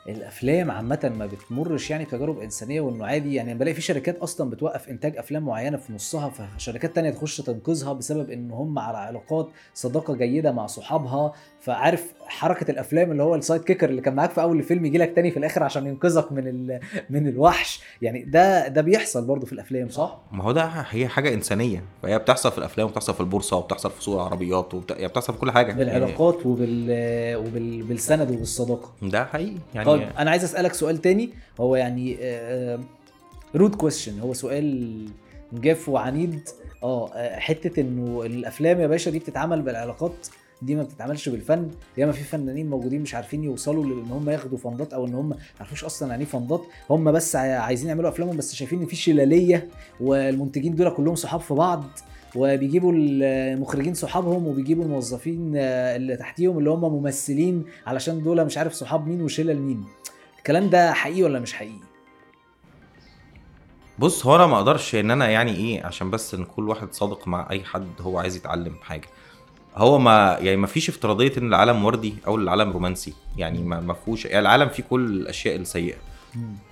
[0.09, 4.89] الأفلام عامة ما بتمرش يعني بتجارب إنسانية وإنه عادي يعني بلاقي في شركات أصلا بتوقف
[4.89, 10.15] إنتاج أفلام معينة في نصها فشركات تانية تخش تنقذها بسبب إن هم على علاقات صداقة
[10.15, 14.43] جيدة مع صحابها فعارف حركة الأفلام اللي هو ال side kicker اللي كان معاك في
[14.43, 17.81] أول الفيلم يجي لك تاني في الآخر عشان ينقذك من ال- من الوحش.
[18.03, 21.85] يعني ده ده بيحصل برضه في الأفلام صح؟ ما هو ده هي حاجة إنسانية.
[22.03, 24.91] فهي بتحصل في الأفلام وبتحصل في البورصة وبتحصل في سوق العربيات وبت...
[24.91, 25.73] يعني بتحصل في كل حاجة.
[25.73, 26.87] بالعلاقات وبال
[27.37, 28.93] وبال بالسند وبالصداقة.
[29.01, 29.57] يعني ده حقيقي.
[29.75, 31.31] يعني طيب أنا عايز أسألك سؤال تاني.
[31.61, 32.17] هو يعني
[33.57, 35.07] rude question هو سؤال
[35.53, 36.41] جاف وعنيد.
[36.83, 40.27] آه آه، حتة إنه الأفلام يا باشا دي بتتعمل بالعلاقات
[40.63, 44.93] دي ما بتتعملش بالفن ياما في فنانين موجودين مش عارفين يوصلوا لأن هم ياخدوا فندات
[44.93, 46.63] أو إن هم ما يعرفوش أصلا يعني إيه فندات.
[46.91, 49.69] هم بس عاي- عايزين يعملوا أفلامهم بس شايفين إن في شلالية
[50.01, 51.85] والمنتجين دول كلهم صحاب في بعض
[52.37, 58.73] وبيجيبوا المخرجين صحابهم وبيجيبوا الموظفين آه، اللي تحتيهم اللي هم ممثلين علشان دول مش عارف
[58.73, 59.85] صحاب مين وشلل مين.
[60.39, 61.81] الكلام ده حقيقي ولا مش حقيقي؟
[63.99, 67.29] بص هو أنا ما أقدرش إن أنا يعني إيه عشان بس إن كل واحد صادق
[67.29, 69.09] مع أي حد هو عايز يتعلم حاجة.
[69.77, 73.15] هو ما يعني ما فيش افتراضية إن العالم وردي أو العالم رومانسي.
[73.37, 75.97] يعني ما ما فيهوش يعني العالم فيه كل الأشياء السيئة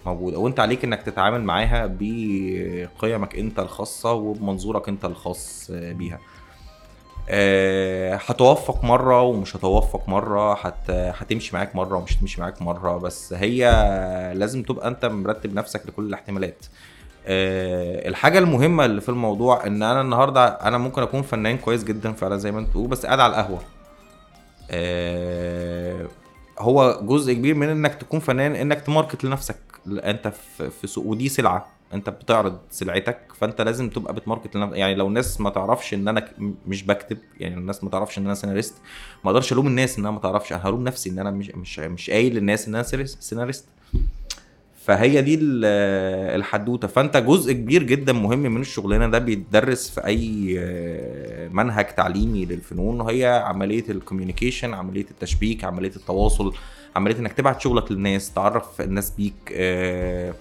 [0.06, 0.38] موجودة.
[0.38, 6.18] وأنت عليك إنك تتعامل معاها بقيمك أنت الخاصة وبمنظورك أنت الخاص بيها.
[7.30, 10.90] آه، هتوفق مرة ومش هتوفق مرة هت...
[10.90, 13.64] هتمشي معاك مرة ومش هتمشي معاك مرة بس هي
[14.36, 16.66] لازم تبقى أنت مرتب نفسك لكل الاحتمالات.
[17.28, 22.36] الحاجة المهمة اللي في الموضوع إن أنا النهارده أنا ممكن أكون فنان كويس جدا فعلا
[22.36, 23.60] زي ما أنت بتقول بس قاعد على القهوة.
[24.70, 26.06] آه،
[26.58, 29.56] هو جزء كبير من إنك تكون فنان إنك تماركت لنفسك.
[29.86, 30.32] أنت
[30.80, 31.66] في سوق ودي سلعة.
[31.94, 34.76] أنت بتعرض سلعتك فأنت لازم تبقى بتماركت لنفسك.
[34.76, 36.28] يعني لو الناس ما تعرفش إن أنا
[36.66, 38.74] مش بكتب يعني الناس ما تعرفش إن أنا سيناريست
[39.24, 41.78] ما أقدرش ألوم الناس إن أنا ما تعرفش أنا هلوم نفسي إن أنا مش مش
[41.78, 42.84] مش قايل للناس إن أنا
[43.20, 43.64] سيناريست.
[44.88, 45.64] فهي دي ال-
[46.36, 46.88] الحدوتة.
[46.88, 53.00] فأنت جزء كبير جدا مهم من الشغلانة ده بيتدرس في أي آه، منهج تعليمي للفنون.
[53.00, 56.54] وهي عملية ال communication عملية التشبيك عملية التواصل
[56.96, 60.34] عملية إنك تبعت شغلك للناس تعرف الناس بيك آه،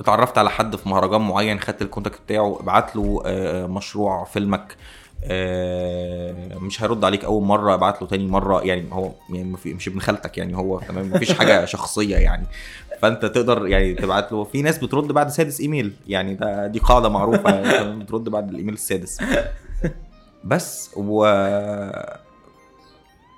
[0.00, 4.76] اتعرفت على حد في مهرجان معين خدت ال contact بتاعه ابعت له آه، مشروع فيلمك
[6.62, 8.60] مش هيرد عليك أول مرة ابعت له تاني مرة.
[8.64, 12.46] يعني هو يعني مش ابن خالتك يعني هو تمام مفيش حاجة شخصية يعني.
[13.02, 14.44] فانت تقدر يعني تبعت له.
[14.44, 15.92] في ناس بترد بعد سادس إيميل.
[16.08, 17.50] يعني ده دي قاعدة معروفة.
[17.54, 19.18] يعني بترد بعد الإيميل السادس.
[20.44, 21.24] بس و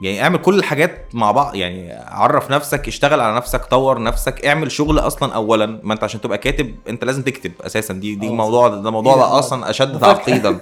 [0.03, 4.72] يعني اعمل كل الحاجات مع بعض يعني عرف نفسك اشتغل على نفسك طور نفسك اعمل
[4.72, 8.30] شغل أصلا اولا ما انت عشان تبقى كاتب انت لازم تكتب أساسا دي دي آه.
[8.30, 10.12] موضوع ده موضوع إيه ده؟ بقى أصلا أشد مفاجأة.
[10.12, 10.59] تعقيدا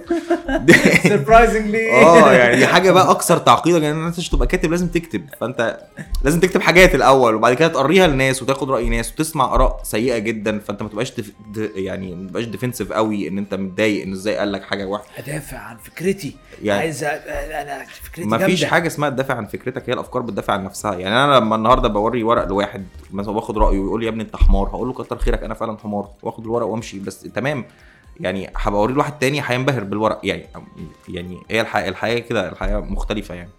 [1.09, 5.25] سربرايزنجلي آه يعني دي حاجة بقى أكثر تعقيدا ان انت عشان تبقى كاتب لازم تكتب
[5.41, 5.79] فأنت
[6.23, 10.59] لازم تكتب حاجات الأول وبعد كده تقريها للناس وتاخد رأي ناس وتسمع آراء سيئة جدا
[10.59, 11.33] فأنت ما تبقاش دف...
[11.55, 11.71] د...
[11.75, 15.59] يعني ما تبقاش defensive قوي إن أنت متضايق إن إزاي قال لك حاجة وحشه أدافع
[15.59, 18.65] عن فكرتي يعني عايز أنا فكرتي ما فيش.
[18.65, 20.95] حاجة اسمها تدافع عن فكرتك هي الأفكار بتدافع عن نفسها.
[20.95, 24.37] يعني أنا لما النهارده بوري ورق لواحد مثلا باخد رأيه ويقول لي يا ابني أنت
[24.37, 26.99] حمار هقول له كتر خيرك أنا فعلا حمار واخد الورق وأمشي.
[26.99, 27.65] بس تمام
[28.21, 30.21] يعني هبقى لواحد تاني هينبهر بالورق.
[30.25, 30.47] يعني
[31.09, 33.51] يعني هي الحياة الحياة كده الحياة مختلفة يعني.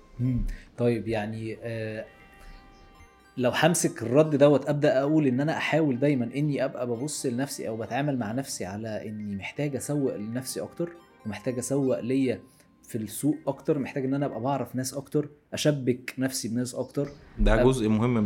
[0.78, 2.06] طيب يعني آه
[3.38, 7.78] لو همسك الرد دوت أبدأ أقول إن أنا أحاول دايما إني أبقى ببص لنفسي أو
[7.78, 10.90] بتعامل مع نفسي على إني محتاج أسوق لنفسي أكتر
[11.26, 12.40] ومحتاج أسوق ليا
[12.92, 17.08] في السوق أكتر محتاج إن أنا أبقى بعرف ناس أكتر أشبك نفسي بناس أكتر.
[17.40, 18.24] ده أب- جزء مهم من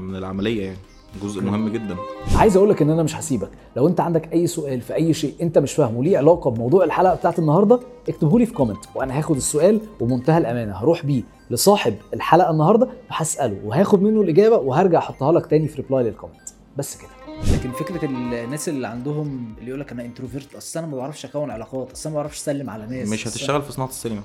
[0.00, 0.76] من العملية يعني
[1.22, 1.96] جزء مهم جدا.
[2.36, 3.50] عايز أقول لك إن أنا مش هسيبك.
[3.76, 7.14] لو أنت عندك أي سؤال في أي شيء أنت مش فاهمه ليه علاقة بموضوع الحلقة
[7.14, 10.72] بتاعت النهارده اكتبه لي في comment وأنا هاخد السؤال ومنتهى الأمانة.
[10.72, 16.04] هروح بيه لصاحب الحلقة النهارده وهساله وهاخد منه الإجابة وهرجع أحطها لك تاني في reply
[16.04, 17.10] لل comment بس كده.
[17.46, 21.50] لكن فكرة الناس اللي عندهم اللي يقول لك أنا introvert أصل أنا ما بعرفش أكون
[21.50, 24.22] علاقات أصل أنا ما بعرفش أسلم على ناس مش هتشتغل في صناعة السينما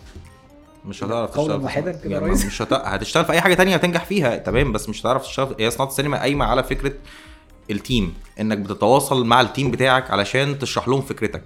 [0.86, 2.32] مش هتعرف أولاً تشتغل في وحدة كده يا يعني.
[2.32, 2.74] مش هت...
[2.74, 6.20] هتشتغل في أي حاجة تانية هتنجح فيها تمام بس مش هتعرف تشتغل هي صناعة السينما
[6.20, 6.93] قايمة على فكرة
[7.72, 11.43] ال team إنك بتتواصل مع ال team بتاعك علشان تشرح لهم فكرتك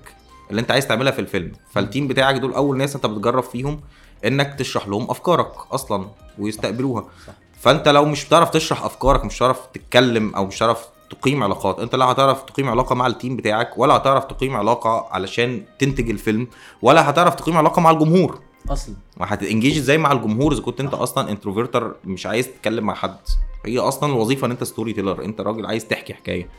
[0.50, 3.82] اللي أنت عايز تعملها في الفيلم فال team بتاعك دول أول ناس أنت بتجرب فيهم
[4.26, 6.08] إنك تشرح لهم أفكارك أصلا
[6.40, 7.34] ويستقبلوها صح.
[7.60, 11.80] فأنت لو مش بتعرف تشرح أفكارك مش هتعرف تتكلم أو مش هتعرف تقيم علاقات.
[11.80, 16.10] انت لا هتعرف تقيم علاقة مع ال team بتاعك ولا هتعرف تقيم علاقة علشان تنتج
[16.10, 16.48] الفيلم
[16.82, 18.42] ولا هتعرف تقيم علاقة مع الجمهور.
[18.70, 18.96] أصلا.
[19.18, 23.18] وهت engage إزاي مع الجمهور إذا كنت انت أصلا introvert مش عايز تتكلم مع حد.
[23.66, 26.50] هي أصلا الوظيفة إن انت storyteller انت راجل عايز تحكي حكاية.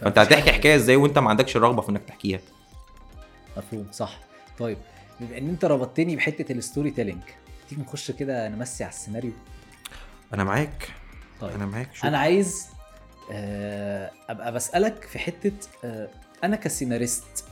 [0.00, 2.40] فانت هتحكي حكاية إزاي وانت ما عندكش الرغبة في انك تحكيها.
[3.56, 4.18] مفهوم صح.
[4.58, 4.78] طيب
[5.20, 7.22] بما إن انت ربطتني بحتة ال storytelling
[7.68, 9.32] تيجي نخش كده نمشي على السيناريو؟
[10.34, 10.88] أنا معاك.
[11.40, 11.90] طيب أنا معاك.
[12.04, 12.66] أنا عايز
[14.30, 15.52] أبقى بسألك في حتة
[15.84, 16.08] آه،
[16.44, 17.44] أنا كسيناريست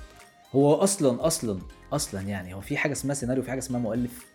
[0.54, 1.58] هو أصلا أصلا
[1.92, 4.26] أصلا يعني هو في حاجة اسمها سيناريو وفي حاجة اسمها مؤلف؟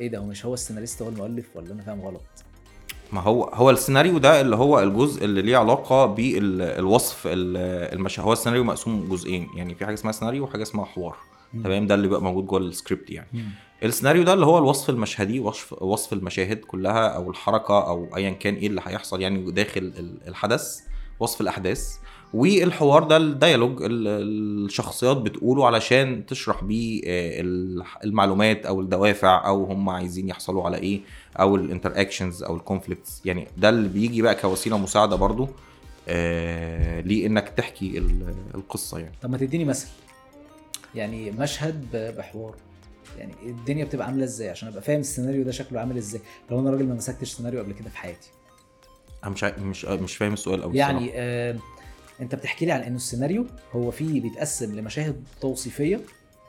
[0.00, 2.22] إيه ده هو مش هو السيناريست هو المؤلف ولا أنا فاهم غلط؟
[3.12, 8.64] ما هو هو السيناريو ده اللي هو الجزء اللي ليه علاقة بالوصف المش هو السيناريو
[8.64, 11.16] مقسوم جزئين يعني في حاجة اسمها سيناريو وحاجة اسمها حوار
[11.64, 13.28] تمام؟ ده اللي بيبقى موجود جوه السكريبت يعني.
[13.82, 18.54] السيناريو ده اللي هو الوصف المشهدي وصف وصف المشاهد كلها أو الحركة أو ايا كان
[18.54, 20.80] إيه اللي هيحصل يعني داخل ال- الحدث
[21.20, 21.96] وصف الأحداث.
[22.34, 24.08] والحوار ده ال dialogue ال-
[24.66, 30.76] الشخصيات بتقوله علشان تشرح بيه آه، ال- المعلومات أو الدوافع أو هم عايزين يحصلوا على
[30.76, 31.00] إيه
[31.40, 35.48] أو ال interactions أو ال conflicts يعني ده اللي بيجي بقى كوسيلة مساعدة برضو
[36.08, 39.14] آه لإنك تحكي ال- القصة يعني.
[39.22, 39.88] طب ما تديني مثل.
[40.94, 42.54] يعني مشهد بحوار.
[43.18, 46.20] يعني الدنيا بتبقى عاملة إزاي؟ عشان أبقى فاهم السيناريو ده شكله عامل إزاي.
[46.50, 48.30] لو أنا راجل ما مسكتش سيناريو قبل كده في حياتي.
[49.24, 51.56] أنا مش مش مش فاهم السؤال قوي يعني آه
[52.20, 56.00] أنت بتحكي لي عن إنه السيناريو هو فيه بيتقسم لمشاهد توصيفية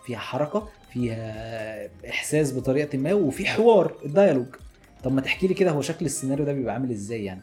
[0.05, 4.47] فيها حركة فيها إحساس بطريقة ما وفي حوار ال dialogue.
[5.03, 7.41] طب ما تحكي لي كده هو شكل السيناريو ده بيبقى عامل إزاي يعني؟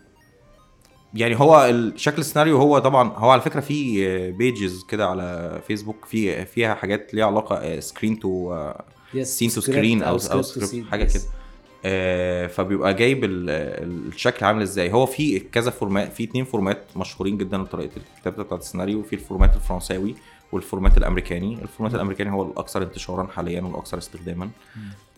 [1.15, 6.47] يعني هو شكل السيناريو هو طبعا هو على فكرة في pages كده على فيسبوك في
[6.47, 8.92] فيها حاجات ليها علاقة screen to يس
[9.23, 10.87] scene to screen أو أو سكريبت.
[10.91, 11.05] حاجة.
[11.05, 11.23] كده.
[11.85, 14.93] آه، فبيبقى جايب ال- ال- الشكل عامل إزاي.
[14.93, 19.19] هو في كذا format في اتنين format مشهورين جدا لطريقة الكتابة بتاعت السيناريو في ال
[19.19, 20.15] format الفرنساوي.
[20.53, 21.59] وال format الأمريكاني.
[21.63, 21.95] ال format.
[21.95, 24.51] الأمريكاني هو الأكثر انتشارا حاليا والأكثر استخداما.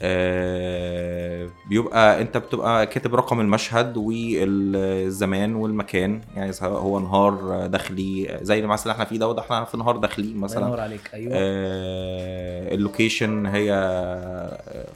[0.03, 6.20] آه، بيبقى أنت بتبقى كاتب رقم المشهد والزمان والمكان.
[6.37, 10.66] يعني هو نهار داخلي زي مثلا إحنا فيه ده إحنا في نهار داخلي مثلا.
[10.66, 11.11] ينور عليك.
[11.14, 11.32] أيوه.
[11.35, 13.70] آه، ال location هي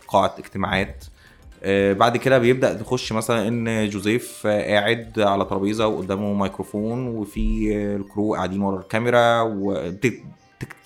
[0.08, 1.04] قاعة اجتماعات.
[1.92, 7.96] بعد كده بيبدأ تخش مثلا إن جوزيف آه، قاعد على ترابيزة وقدامه ميكروفون وفي آه،
[7.96, 10.14] ال crew قاعدين ورا الكاميرا وتكتب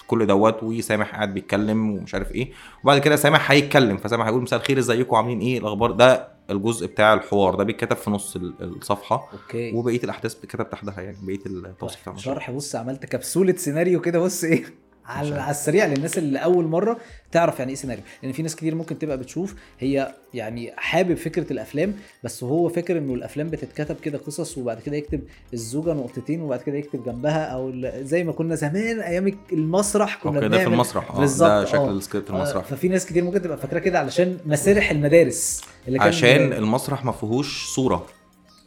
[0.07, 2.51] كل دوت وسامح قاعد بيتكلم ومش عارف إيه.
[2.85, 7.15] وبعد كده سامح هيتكلم فسامح هيقول مساء الخير إزيكم؟ عاملين إيه؟ الأخبار؟ ده الجزء بتاع
[7.15, 9.73] الحوار ده بيتكتب في نص ال- الصفحة okay.
[9.75, 12.09] وبقية الأحداث بتتكتب تحتها يعني بقية التوصيف.
[12.17, 14.65] شرح بص عملت كبسولة سيناريو كده بص إيه.
[15.07, 16.97] على السريع للناس اللي أول مرة
[17.33, 18.03] تعرف يعني إيه سيناريو.
[18.23, 21.95] لأن في ناس كتير ممكن تبقى بتشوف هي يعني حابب فكرة الأفلام
[22.25, 25.21] بس هو فاكر إنه الأفلام بتتكتب كده قصص وبعد كده يكتب
[25.55, 27.73] الزوجة نقطتين وبعد كده يكتب جنبها أو
[28.03, 31.11] زي ما كنا زمان أيام المسرح كنا okay ده في المسرح.
[31.11, 31.91] آه ده شكل آه.
[31.91, 32.65] السكريبت آه، المسرح.
[32.65, 37.13] ففي ناس كتير ممكن تبقى فاكراه كده علشان مسارح المدارس اللي كان عشان المسرح ما
[37.13, 38.07] فيهوش صورة.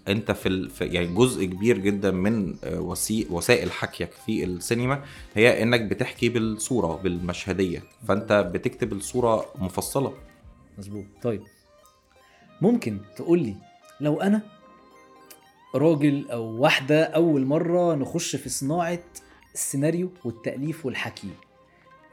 [0.08, 0.70] انت في.
[0.70, 3.28] في يعني جزء كبير جدا من آه، وسي...
[3.30, 5.03] وسائل حكيك في السينما
[5.36, 7.84] هي انك بتحكي بالصورة بالمشهدية.
[8.08, 10.14] فانت بتكتب الصورة مفصلة.
[10.78, 11.06] مظبوط.
[11.24, 11.41] طيب.
[12.62, 13.56] ممكن تقول لي
[14.01, 14.41] لو أنا
[15.76, 18.99] راجل أو واحدة أول مرة نخش في صناعة
[19.53, 21.28] السيناريو والتأليف والحكي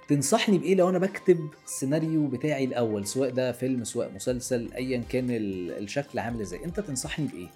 [0.09, 5.31] تنصحني بإيه لو أنا بكتب السيناريو بتاعي الأول سواء ده فيلم سواء مسلسل ايا كان
[5.31, 7.49] ال- الشكل عامل إزاي؟ أنت تنصحني بإيه؟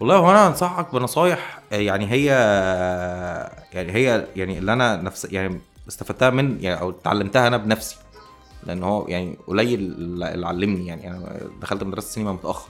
[0.00, 2.24] والله هو أنا أنصحك بنصايح آه، يعني هي
[3.72, 7.96] يعني هي يعني اللي أنا نفس يعني استفدتها من يعني أو اتعلمتها أنا بنفسي.
[8.66, 12.68] لأن هو يعني قليل اللي علمني يعني أنا دخلت مدرسة السينما متأخر.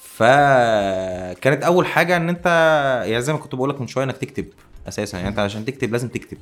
[0.00, 2.46] فكانت أول حاجة إن أنت
[3.06, 4.46] يعني زي ما كنت بقول لك من شوية إنك تكتب
[4.88, 5.16] أساسا.
[5.18, 6.38] يعني أنت عشان تكتب لازم تكتب.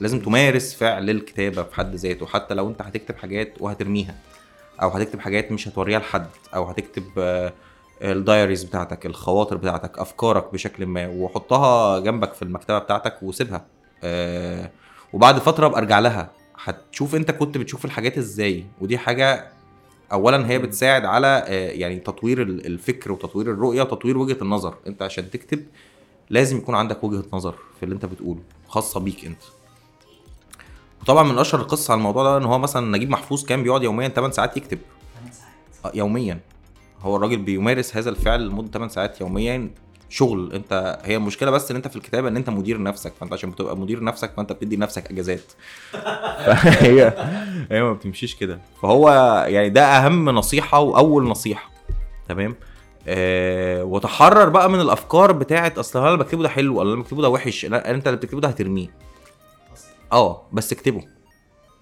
[0.00, 2.26] لازم تمارس فعل الكتابة في حد ذاته.
[2.26, 4.14] حتى لو أنت هتكتب حاجات وهترميها
[4.82, 7.52] أو هتكتب حاجات مش هتوريها لحد أو هتكتب آه،
[8.02, 13.66] الدايريز بتاعتك الخواطر بتاعتك أفكارك بشكل ما وحطها جنبك في المكتبة بتاعتك وسيبها.
[14.04, 14.70] آه،
[15.12, 16.30] وبعد فترة ابقى ارجع لها.
[16.64, 19.52] هتشوف أنت كنت بتشوف الحاجات إزاي؟ ودي حاجة
[20.12, 24.74] اولا هي بتساعد على آه، يعني تطوير ال- الفكر وتطوير الرؤية وتطوير وجهة النظر.
[24.86, 25.64] أنت عشان تكتب
[26.30, 29.42] لازم يكون عندك وجهة نظر في اللي أنت بتقوله خاصة بيك أنت.
[31.02, 34.08] وطبعا من أشهر القصص على الموضوع ده إن هو مثلا نجيب محفوظ كان بيقعد يوميا
[34.08, 34.78] 8 ساعات يكتب.
[35.84, 36.40] آه، يوميا.
[37.02, 39.70] هو الراجل بيمارس هذا الفعل لمدة 8 ساعات يوميا.
[40.10, 43.12] شغل انت هي المشكلة بس إن أنت في الكتابة إن أنت مدير نفسك.
[43.20, 45.52] فأنت عشان بتبقى مدير نفسك فأنت بتدي نفسك أجازات.
[46.46, 47.14] فهي
[47.70, 48.58] هي ما بتمشيش كده.
[48.82, 49.10] فهو
[49.48, 51.70] يعني ده أهم نصيحة وأول نصيحة.
[52.28, 52.54] تمام؟
[53.08, 57.28] آه وتحرر بقى من الأفكار بتاعت أصل أنا بكتبه ده حلو ولا اللي بكتبه ده
[57.28, 58.88] وحش لا أنت اللي بتكتبه ده هترميه.
[60.12, 61.17] آه بس اكتبه.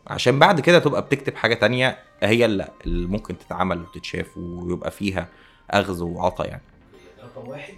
[0.06, 5.28] عشان بعد كده تبقى بتكتب حاجة تانية هي اللي, ممكن تتعمل وتتشاف ويبقى فيها
[5.70, 6.62] أخذ وعطا يعني.
[7.22, 7.74] رقم واحد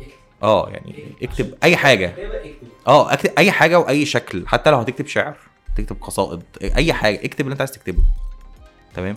[0.00, 0.12] اكتب.
[0.42, 1.54] آه يعني اكتب.
[1.64, 2.08] أي حاجة.
[2.08, 2.54] اكتب.
[2.86, 5.36] آه اكتب أي حاجة وأي شكل حتى لو هتكتب شعر
[5.76, 6.42] تكتب قصائد
[6.76, 8.02] أي حاجة اكتب اللي انت عايز تكتبه.
[8.94, 9.16] تمام؟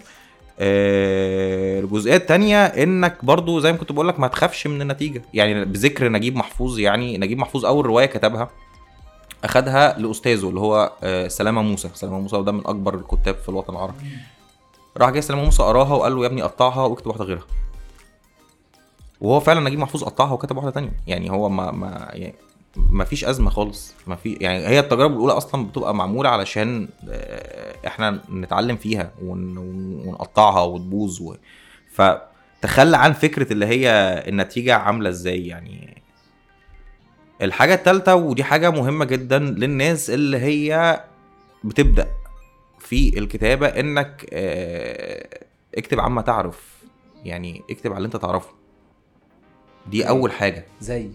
[0.59, 5.21] آه، الجزئية التانية إنك برضو زي ما كنت بقول لك ما تخافش من النتيجة.
[5.33, 8.49] يعني بذكر نجيب محفوظ يعني نجيب محفوظ أول رواية كتبها.
[9.43, 11.89] أخدها لأستاذه اللي هو آه، سلامة موسى.
[11.93, 14.05] سلامة موسى ده من أكبر الكتاب في الوطن العربي.
[14.97, 17.43] راح جاي سلامة موسى قراها وقال له يا ابني قطعها واكتب واحدة غيرها.
[19.21, 20.91] وهو فعلا نجيب محفوظ قطعها وكتب واحدة تانية.
[21.07, 22.35] يعني هو ما ما يعني
[22.75, 23.93] ما فيش أزمة خالص.
[24.07, 29.57] ما في يعني هي التجارب الأولى أصلا بتبقى معمولة علشان آه، إحنا نتعلم فيها ون-
[30.07, 31.35] ونقطعها وتبوظ و...
[31.93, 33.89] فتخلى عن فكرة اللي هي
[34.27, 35.47] النتيجة عاملة إزاي.
[35.47, 36.00] يعني
[37.41, 41.03] الحاجة الثالثه ودي حاجة مهمة جدا للناس اللي هي
[41.63, 42.07] بتبدأ
[42.79, 45.39] في الكتابة إنك آه،
[45.75, 46.71] اكتب عما تعرف.
[47.25, 48.49] يعني اكتب على اللي أنت تعرفه.
[49.87, 50.65] دي أول حاجة.
[50.81, 51.09] زي؟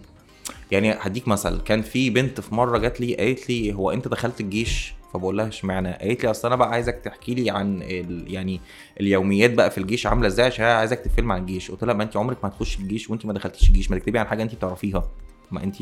[0.71, 4.41] يعني هديك مثل كان في بنت في مرة جات لي قالت لي هو أنت دخلت
[4.41, 8.33] الجيش؟ فبقول لها اشمعنى؟ قالت لي أصل أنا بقى عايزك تحكي لي عن ال...
[8.33, 8.61] يعني
[8.99, 11.71] اليوميات بقى في الجيش عاملة إزاي؟ عشان عايزك تكتب فيلم عن الجيش.
[11.71, 13.91] قلت لها ما أنت عمرك ما هتخش الجيش وأنت ما دخلتيش الجيش.
[13.91, 15.09] ما تكتبي عن حاجة أنت بتعرفيها.
[15.51, 15.75] ما انت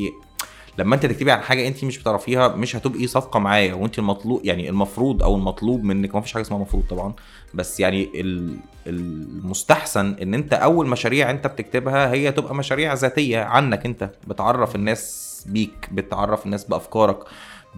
[0.78, 4.68] لما انت تكتبي عن حاجة انت مش بتعرفيها مش هتبقي صفقه معايا وانت المطلوب يعني
[4.68, 7.12] المفروض أو المطلوب منك ما فيش حاجة اسمها مفروض طبعا
[7.54, 8.56] بس يعني ال-
[8.86, 15.26] المستحسن إن انت أول مشاريع انت بتكتبها هي تبقى مشاريع ذاتية عنك انت بتعرف الناس
[15.48, 17.18] بيك بتعرف الناس بأفكارك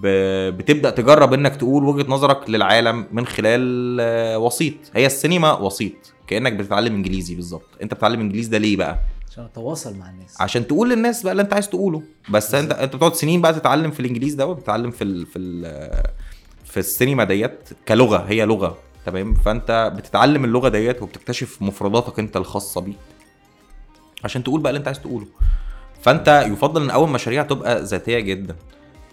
[0.02, 5.92] بتبدأ تجرب إنك تقول وجهة نظرك للعالم من خلال آه، وسيط هي السينما وسيط
[6.26, 7.66] كأنك بتتعلم إنجليزي بالظبط.
[7.82, 8.98] انت بتتعلم إنجليزي ده ليه بقى؟
[9.38, 10.40] عشان اتواصل مع الناس.
[10.40, 12.02] عشان تقول للناس بقى اللي انت عايز تقوله.
[12.30, 15.26] بس انت انت بتقعد سنين بقى تتعلم في الانجليزي ده وبتتعلم في ال...
[15.26, 16.02] في ال...
[16.64, 18.76] في السينما ديت كلغة هي لغة
[19.06, 22.96] تمام؟ فانت بتتعلم اللغة ديت وبتكتشف مفرداتك انت الخاصة بيك.
[24.24, 25.26] عشان تقول بقى اللي انت عايز تقوله.
[26.02, 28.56] فانت يفضل ان اول مشاريع تبقى ذاتية جدا.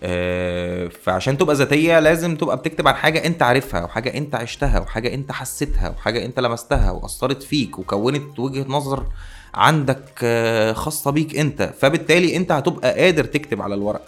[0.04, 5.14] آه، فعشان تبقى ذاتية لازم تبقى بتكتب عن حاجة انت عارفها وحاجة انت عشتها وحاجة
[5.14, 9.06] انت حسيتها وحاجة انت لمستها وأثرت فيك وكونت وجهة نظر
[9.56, 11.74] عندك آه، خاصة بيك انت.
[11.80, 14.06] فبالتالي انت هتبقى قادر تكتب على الورق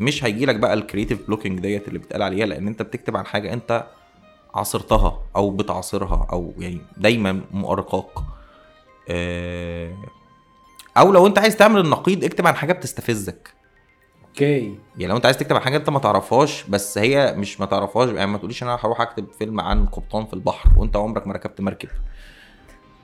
[0.00, 3.26] مش هيجي لك بقى ال creative blocking ديت اللي بتقال عليها لأن انت بتكتب عن
[3.26, 3.86] حاجة انت
[4.54, 8.24] عاصرتها أو بتعاصرها أو يعني دايما مؤرقاك.
[9.08, 9.92] آه،
[10.96, 13.54] أو لو انت عايز تعمل النقيض اكتب عن حاجة بتستفزك.
[14.28, 14.74] okay.
[14.96, 18.08] يعني لو انت عايز تكتب عن حاجة انت ما تعرفهاش بس هي مش ما تعرفهاش
[18.10, 21.60] يعني ما تقوليش أنا هروح أكتب فيلم عن قبطان في البحر وأنت عمرك ما ركبت
[21.60, 21.88] مركب.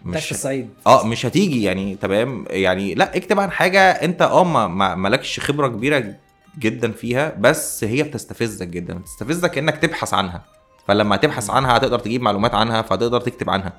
[0.04, 4.66] مش الصعيد آه مش هتيجي يعني تمام؟ يعني لا اكتب عن حاجة انت آه ما-
[4.68, 6.14] ما مالكش خبرة كبيرة
[6.58, 10.44] جدا فيها بس هي بتستفزك جدا بتستفزك إنك تبحث عنها.
[10.88, 13.72] فلما تبحث عنها هتقدر تجيب معلومات عنها فهتقدر تكتب عنها.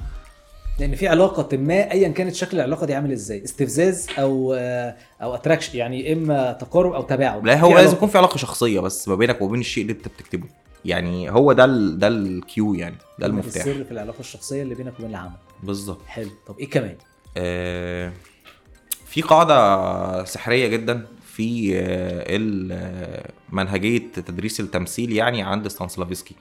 [0.80, 5.36] لأن في علاقة ما ايا كانت شكل العلاقة دي عامل إزاي؟ استفزاز أو آه، أو
[5.36, 7.46] attraction يعني إما تقارب أو تباعد.
[7.46, 7.96] لا هو لازم.
[7.98, 10.48] يكون في علاقة شخصية بس ما بينك وبين الشيء اللي أنت بتكتبه.
[10.86, 13.66] يعني هو ده ال ده ال key يعني ده المفتاح.
[13.66, 15.32] السر في العلاقة الشخصية اللي بينك وبين العمل.
[15.64, 16.06] بالظبط.
[16.08, 16.30] حلو.
[16.48, 16.96] طب إيه كمان؟
[17.38, 18.14] آه،
[19.06, 22.40] في قاعدة سحرية جدا في آه،
[22.72, 26.36] آه، منهجية تدريس التمثيل يعني عند ستانسلافسكي.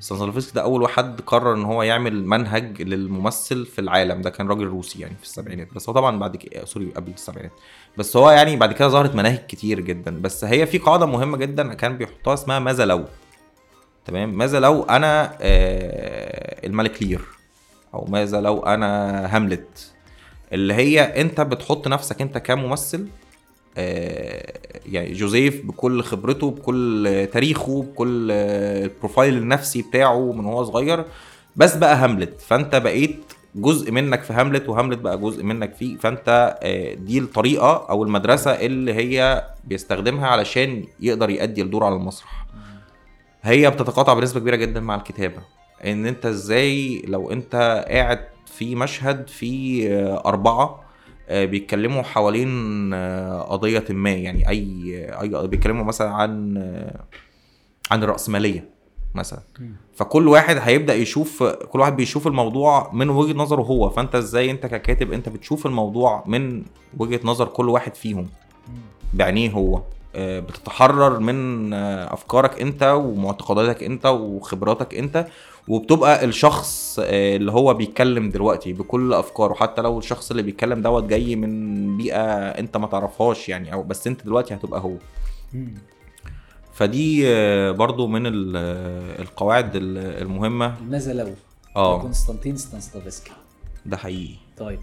[0.00, 4.22] ستانسلافسكي ده أول واحد قرر إن هو يعمل منهج للممثل في العالم.
[4.22, 5.74] ده كان راجل روسي يعني في السبعينات.
[5.74, 7.52] بس هو طبعا بعد كده sorry قبل السبعينات.
[7.98, 10.20] بس هو يعني بعد كده ظهرت مناهج كتير جدا.
[10.20, 13.04] بس هي في قاعدة مهمة جدا كان بيحطها اسمها ماذا لو؟
[14.04, 17.35] تمام؟ ماذا لو أنا آه الملك لير
[17.96, 19.92] أو ماذا لو أنا هاملت
[20.52, 23.06] اللي هي أنت بتحط نفسك أنت كممثل
[23.78, 24.52] آه،
[24.86, 31.04] يعني جوزيف بكل خبرته بكل تاريخه بكل ال profile النفسي بتاعه من هو صغير
[31.56, 32.40] بس بقى هاملت.
[32.40, 33.20] فأنت بقيت
[33.54, 35.96] جزء منك في هاملت وهاملت بقى جزء منك فيه.
[35.96, 42.46] فأنت آه، دي الطريقة أو المدرسة اللي هي بيستخدمها علشان يقدر يأدي الدور على المسرح.
[43.42, 45.56] هي بتتقاطع بنسبة كبيرة جدا مع الكتابة.
[45.86, 49.88] إن أنت إزاي لو أنت قاعد في مشهد في
[50.26, 50.86] أربعة
[51.28, 57.04] آه، بيتكلموا حوالين آه، قضية ما يعني أي أي بيتكلموا مثلا عن آه،
[57.90, 58.68] عن الرأسمالية
[59.14, 59.40] مثلا.
[59.94, 63.90] فكل واحد هيبدأ يشوف كل واحد بيشوف الموضوع من وجهة نظره هو.
[63.90, 66.62] فأنت إزاي أنت ككاتب أنت بتشوف الموضوع من
[66.98, 68.28] وجهة نظر كل واحد فيهم؟
[69.14, 69.82] بعينيه هو.
[70.18, 75.26] بتتحرر من أفكارك أنت ومعتقداتك أنت وخبراتك أنت
[75.68, 81.04] وبتبقى الشخص آه، اللي هو بيتكلم دلوقتي بكل أفكاره حتى لو الشخص اللي بيتكلم دوت
[81.04, 84.94] جاي من بيئة أنت ما تعرفهاش يعني أو بس أنت دلوقتي هتبقى هو.
[86.72, 90.74] فدي آه، برضو من آه، القواعد ال- المهمة.
[90.88, 91.28] ماذا لو
[91.76, 92.00] آه.
[92.02, 93.32] كونستانتين ستانسلافسكي
[93.86, 94.34] ده حقيقي.
[94.58, 94.78] طيب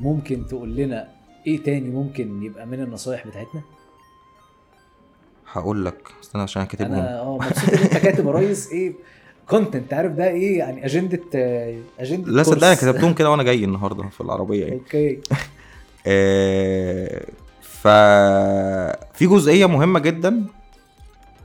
[0.00, 1.08] ممكن تقول لنا
[1.46, 3.62] إيه تاني ممكن يبقى من النصايح بتاعتنا؟
[5.52, 6.92] هقول لك استنى عشان كاتبهم.
[6.92, 8.68] أنا آه مبسوط إن أنت كاتب يا ريس.
[8.72, 8.92] إيه؟
[9.48, 11.20] content عارف ده إيه؟ يعني agenda
[12.00, 12.76] agenda لا صدقني.
[12.76, 14.74] كتبتهم كده وأنا جاي النهارده في العربية يعني.
[14.74, 15.18] okay
[16.06, 17.26] آه،
[17.62, 17.88] ف
[19.18, 20.46] في جزئية مهمة جدا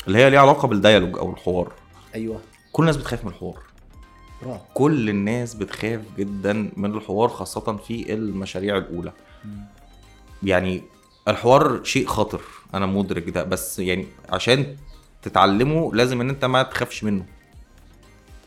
[0.08, 1.72] اللي هي ليها علاقة بال dialogue أو الحوار.
[2.16, 2.40] أيوه.
[2.72, 3.60] كل الناس بتخاف من الحوار.
[4.44, 9.12] برافو كل الناس بتخاف جدا من الحوار خاصة في المشاريع الأولى.
[9.46, 9.66] مم.
[10.44, 10.82] يعني
[11.28, 12.42] الحوار شيء خطر.
[12.74, 13.44] أنا مدرك ده.
[13.44, 14.76] بس يعني عشان
[15.22, 17.26] تتعلمه لازم إن أنت ما تخافش منه.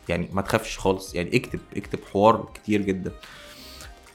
[0.09, 1.15] يعني ما تخافش خالص.
[1.15, 3.11] يعني اكتب اكتب حوار كتير جدا.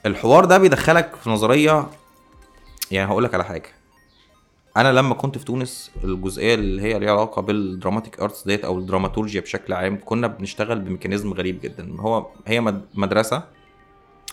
[0.06, 1.86] الحوار ده بيدخلك في نظرية
[2.90, 3.68] يعني هقول لك على حاجة.
[4.76, 8.78] أنا لما كنت في تونس الجزئية اللي هي ليها علاقة بال dramatic arts ديت أو
[8.78, 11.96] الدراماتورجيا بشكل عام كنا بنشتغل ب mechanism غريب جدا.
[12.00, 13.42] هو هي مد- مدرسة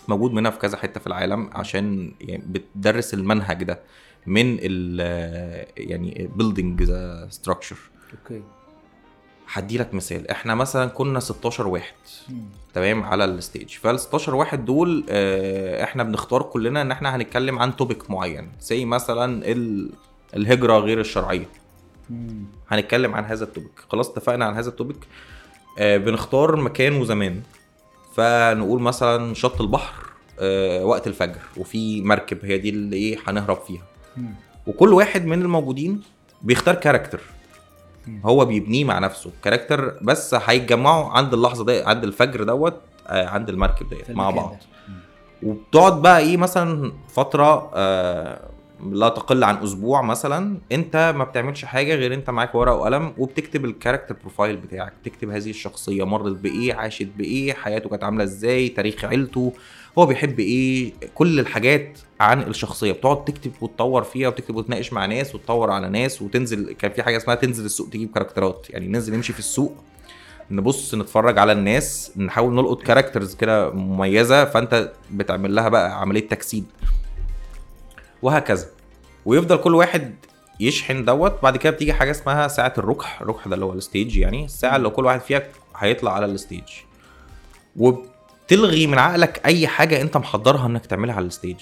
[0.08, 3.80] موجود منها في كذا حتة في العالم عشان يعني بتدرس المنهج ده
[4.26, 5.00] من ال
[5.76, 7.76] يعني building the structure
[8.22, 8.42] okay.
[9.52, 10.30] هدي لك مثال.
[10.30, 11.94] إحنا مثلا كنا 16 واحد.
[12.74, 13.68] تمام؟ على ال stage.
[13.68, 18.48] فال 16 واحد دول آه، إحنا بنختار كلنا إن إحنا هنتكلم عن topic معين.
[18.60, 19.90] زي مثلا ال-
[20.36, 21.48] الهجرة غير الشرعية.
[22.10, 22.44] مم.
[22.68, 24.96] هنتكلم عن هذا ال topic خلاص اتفقنا عن هذا ال topic
[25.78, 27.40] آه بنختار مكان وزمان.
[28.14, 29.94] فنقول مثلا شط البحر
[30.40, 31.38] آه وقت الفجر.
[31.56, 33.82] وفي مركب هي دي اللي إيه هنهرب فيها.
[34.16, 34.34] مم.
[34.66, 36.02] وكل واحد من الموجودين
[36.42, 37.20] بيختار character.
[38.24, 39.30] هو بيبنيه مع نفسه.
[39.44, 44.56] character بس هيتجمعوا عند اللحظة دي عند الفجر دوت آه عند المركب ديت مع بعض.
[45.42, 48.40] وبتقعد بقى إيه مثلا فترة آه
[48.90, 53.64] لا تقل عن أسبوع مثلا أنت ما بتعملش حاجة غير أنت معاك ورقة وقلم وبتكتب
[53.64, 54.92] ال character profile بتاعك.
[55.04, 59.52] تكتب هذه الشخصية مرت بإيه عاشت بإيه حياته كانت عاملة إزاي تاريخ عيلته.
[59.98, 62.92] هو بيحب إيه؟ كل الحاجات عن الشخصية.
[62.92, 67.16] بتقعد تكتب وتطور فيها وتكتب وتناقش مع ناس وتطور على ناس وتنزل كان في حاجة
[67.16, 68.66] اسمها تنزل السوق تجيب character ات.
[68.70, 69.74] يعني ننزل نمشي في السوق
[70.50, 76.64] نبص نتفرج على الناس نحاول نلقط characters كده مميزة فأنت بتعمل لها بقى عملية تجسيد.
[78.22, 78.66] وهكذا.
[79.26, 80.14] ويفضل كل واحد
[80.60, 81.42] يشحن دوت.
[81.42, 83.20] بعد كده بتيجي حاجة اسمها ساعة الركح.
[83.20, 84.44] الركح ده اللي هو ال stage يعني.
[84.44, 85.42] الساعة اللي كل واحد فيها
[85.76, 86.68] هيطلع على ال stage.
[88.52, 91.58] وبتلغي من عقلك أي حاجة أنت محضرها إنك تعملها على ال stage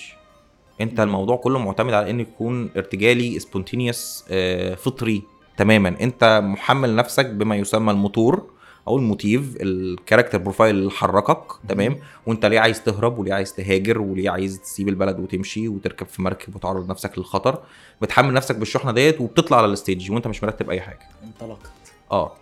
[0.80, 4.24] أنت الموضوع كله معتمد على إن يكون ارتجالي spontaneous
[4.76, 5.22] فطري
[5.56, 5.88] تماما.
[6.00, 8.50] أنت محمل نفسك بما يسمى الموتور
[8.88, 13.54] أو ال motive ال character profile اللي حركك تمام؟ وأنت ليه عايز تهرب وليه عايز
[13.54, 17.58] تهاجر وليه عايز تسيب البلد وتمشي وتركب في مركب وتعرض نفسك للخطر؟
[18.02, 21.08] بتحمل نفسك بالشحنة ديت وبتطلع على ال stage وأنت مش مرتب أي حاجة.
[21.24, 21.70] انطلقت.
[22.12, 22.32] آه.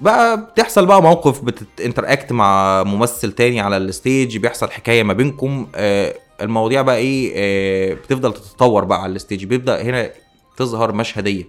[0.00, 5.12] بقى بتحصل بقى موقف بت interact مع ممثل تاني على ال stage بيحصل حكاية ما
[5.12, 10.10] بينكم آه المواضيع بقى إيه آه بتفضل تتطور بقى على ال stage بيبدأ هنا
[10.56, 11.44] تظهر مشهدية.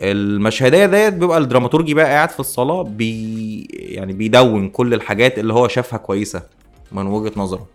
[0.00, 5.68] المشهدية ديت بيبقى الدراماتورجي بقى قاعد في الصالة بي يعني بيدون كل الحاجات اللي هو
[5.68, 6.42] شافها كويسة
[6.92, 7.66] من وجهة نظره.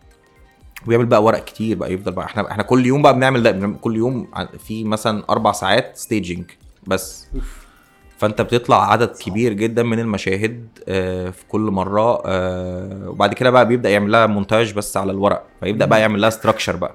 [0.88, 3.96] ويعمل بقى ورق كتير بقى يفضل بقى إحنا إحنا كل يوم بقى بنعمل ده كل
[3.96, 4.28] يوم
[4.68, 6.46] في مثلا أربع ساعات staging
[6.88, 7.28] بس.
[7.36, 7.63] أوف.
[8.24, 13.68] فانت بتطلع عدد كبير جدا من المشاهد آه، في كل مرة آه، وبعد كده بقى
[13.68, 16.94] بيبدأ يعمل لها مونتاج بس على الورق فيبدأ بقى يعمل لها structure بقى.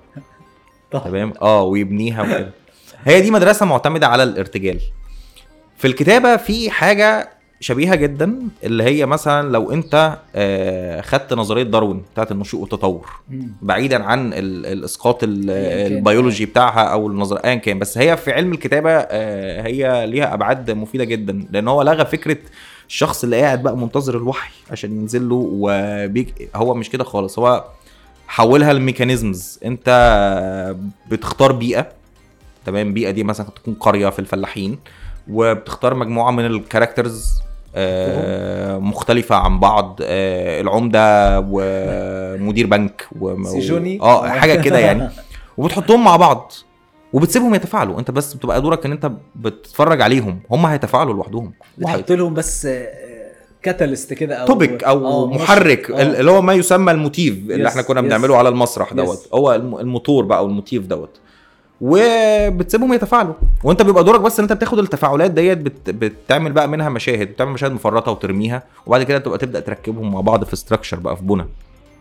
[0.90, 2.50] تمام؟ آه ويبنيها وكده.
[3.04, 4.80] هي دي مدرسة معتمدة على الارتجال.
[5.78, 12.02] في الكتابة في حاجة شبيهة جدا اللي هي مثلا لو أنت آه، خدت نظرية داروين
[12.12, 13.08] بتاعت النشوء والتطور.
[13.62, 15.30] بعيدا عن ال- الإسقاط كان.
[15.50, 17.78] البيولوجي بتاعها أو النظر ايا كان.
[17.78, 21.46] بس هي في علم الكتابة آه، هي ليها أبعاد مفيدة جدا.
[21.50, 22.36] لأن هو لغى فكرة
[22.88, 27.38] الشخص اللي قاعد بقى منتظر الوحي عشان ينزل له وبتاع هو مش كده خالص.
[27.38, 27.64] هو
[28.28, 29.58] حولها ل mechanisms.
[29.64, 29.88] أنت
[31.10, 31.86] بتختار بيئة
[32.66, 34.78] تمام؟ بيئة دي مثلا تكون قرية في الفلاحين
[35.30, 37.38] وبتختار مجموعة من ال characters
[37.78, 43.44] آه مختلفة عن بعض آه العمدة ومدير بنك و...
[43.44, 44.00] سيجوني.
[44.02, 45.08] آه حاجة كده يعني
[45.56, 46.52] وبتحطهم مع بعض
[47.12, 52.34] وبتسيبهم يتفاعلوا انت بس بتبقى دورك ان انت بتتفرج عليهم هم هيتفاعلوا لوحدهم بتحط لهم
[52.34, 52.68] بس
[53.62, 56.02] catalyst كده أو topic أو آه، محرك آه.
[56.02, 58.06] اللي هو ما يسمى ال motive اللي yes، إحنا كنا yes.
[58.06, 58.92] بنعمله على المسرح.
[58.92, 61.10] دوت هو الم- الموتور بقى أو ال motive دوت
[61.80, 63.34] وبتسيبهم يتفاعلوا.
[63.64, 65.90] وانت بيبقى دورك بس ان انت بتاخد التفاعلات ديت بت...
[65.90, 70.44] بتعمل بقى منها مشاهد بتعمل مشاهد مفرطة وترميها وبعد كده تبقى تبدأ تركبهم مع بعض
[70.44, 71.44] في structure بقى في بنى.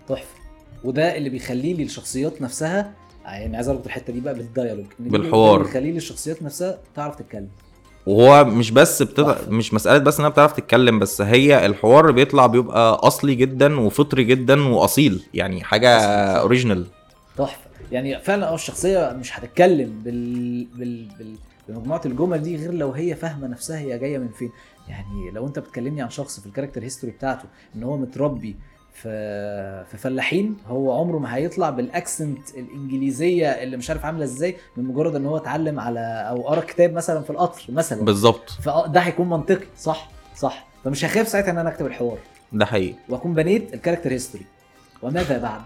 [0.09, 0.38] تحفة.
[0.84, 2.91] وده اللي بيخلي لي الشخصيات نفسها
[3.25, 4.85] يعني عايز اربط الحتة دي بقى بال dialogue.
[4.99, 5.55] بالحوار.
[5.55, 7.47] اللي بيخلي لي الشخصيات نفسها تعرف تتكلم.
[8.05, 9.49] وهو مش بس بتط...
[9.49, 14.67] مش مسألة بس إنها بتعرف تتكلم بس هي الحوار بيطلع بيبقى أصلي جدا وفطري جدا
[14.67, 15.23] وأصيل.
[15.34, 15.97] يعني حاجة.
[16.38, 16.85] original
[17.38, 17.66] تحفة.
[17.91, 20.65] يعني فعلا آه الشخصية مش هتتكلم بال...
[20.65, 21.07] بال...
[21.17, 21.35] بال...
[21.69, 24.51] بمجموعة الجمل دي غير لو هي فاهمة نفسها هي جاية من فين.
[24.89, 28.55] يعني لو انت بتكلمني عن شخص في ال character history بتاعته ان هو متربي
[28.93, 34.55] في في فلاحين هو عمره ما هيطلع بال accent الإنجليزية اللي مش عارف عاملة إزاي
[34.77, 38.03] من مجرد ان هو اتعلم على أو قرأ كتاب مثلا في القطر مثلا.
[38.05, 38.49] بالظبط.
[38.49, 39.65] فده هيكون منطقي.
[39.77, 40.67] صح صح.
[40.83, 42.17] فمش هخاف ساعتها إن أنا أكتب الحوار.
[42.53, 42.95] ده حقيقي.
[43.09, 44.45] وأكون بنيت ال character history
[45.03, 45.61] وماذا بعد؟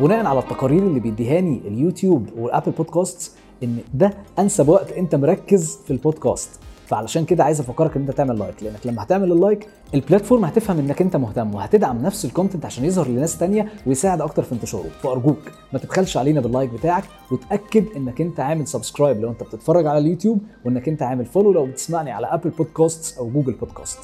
[0.00, 5.90] بناء على التقارير اللي بيديهاني اليوتيوب والأبل بودكاست إن ده أنسب وقت أنت مركز في
[5.90, 6.50] البودكاست.
[6.86, 10.44] فعلشان كده عايز أفكرك إن أنت تعمل like لأنك لما هتعمل ال like ال platform
[10.44, 14.52] هتفهم إنك أنت مهتم وهتدعم نفس ال content عشان يظهر لناس تانية ويساعد أكتر في
[14.52, 14.88] انتشاره.
[15.02, 15.38] فأرجوك
[15.72, 19.98] ما تبخلش علينا بال like بتاعك وتأكد إنك أنت عامل subscribe لو أنت بتتفرج على
[19.98, 23.98] اليوتيوب وإنك أنت عامل follow لو بتسمعني على Apple Podcast أو Google Podcast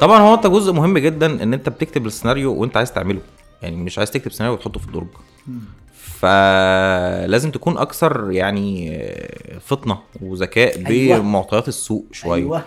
[0.00, 3.20] طبعا هو أنت جزء مهم جدا إن أنت بتكتب السيناريو وأنت عايز تعمله.
[3.62, 5.06] يعني مش عايز تكتب سيناريو وتحطه في الدرج.
[5.94, 8.98] فلازم تكون أكثر يعني
[9.60, 11.18] فطنة وذكاء أيوة.
[11.18, 12.34] بمعطيات السوق شوية.
[12.42, 12.62] أيوه.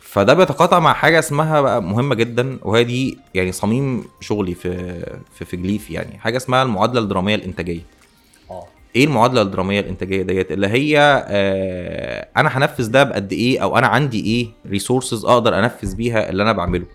[0.00, 5.00] فده بيتقاطع مع حاجة اسمها بقى مهمة جدا وهي دي يعني صميم شغلي في
[5.34, 6.18] في في جليف يعني.
[6.18, 7.80] حاجة اسمها المعادلة الدرامية الإنتاجية.
[8.50, 8.64] آه.
[8.96, 10.98] إيه المعادلة الدرامية الإنتاجية ديت؟ اللي هي
[11.28, 16.42] آه أنا هنفذ ده بقد إيه أو أنا عندي إيه ريسورسز أقدر أنفذ بيها اللي
[16.42, 16.86] أنا بعمله.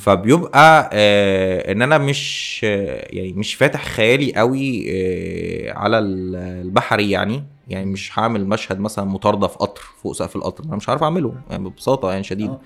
[0.00, 7.10] فبيبقى آه إن أنا مش آه يعني مش فاتح خيالي قوي آه على ال- البحري
[7.10, 7.44] يعني.
[7.68, 10.64] يعني مش هعمل مشهد مثلا مطاردة في قطر فوق سقف القطر.
[10.64, 12.50] أنا مش عارف أعمله يعني ببساطة يعني شديد.
[12.50, 12.60] آه.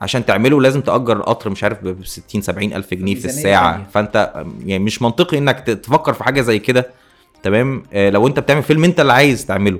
[0.00, 3.72] عشان تعمله لازم تأجر القطر مش عارف ب 60 70 ألف جنيه في الساعة.
[3.72, 3.86] تانية.
[3.88, 6.90] فأنت يعني مش منطقي إنك تفكر في حاجة زي كده.
[7.42, 9.78] تمام؟ آه لو أنت بتعمل فيلم أنت اللي عايز تعمله.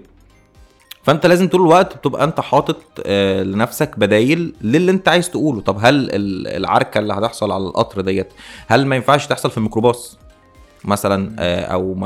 [1.04, 2.76] فانت لازم طول الوقت بتبقى انت حاطط
[3.06, 5.60] آه لنفسك بدايل للي انت عايز تقوله.
[5.60, 8.28] طب هل ال- العركة اللي هتحصل على القطر ديت
[8.66, 10.18] هل ما ينفعش تحصل في الميكروباص
[10.84, 11.96] مثلا آه، أو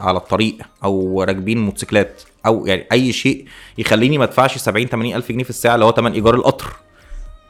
[0.00, 3.44] على الطريق أو راكبين موتوسيكلات أو يعني أي شيء
[3.78, 6.76] يخليني ما ادفعش 70 80 ألف جنيه في الساعة اللي هو تمن إيجار القطر؟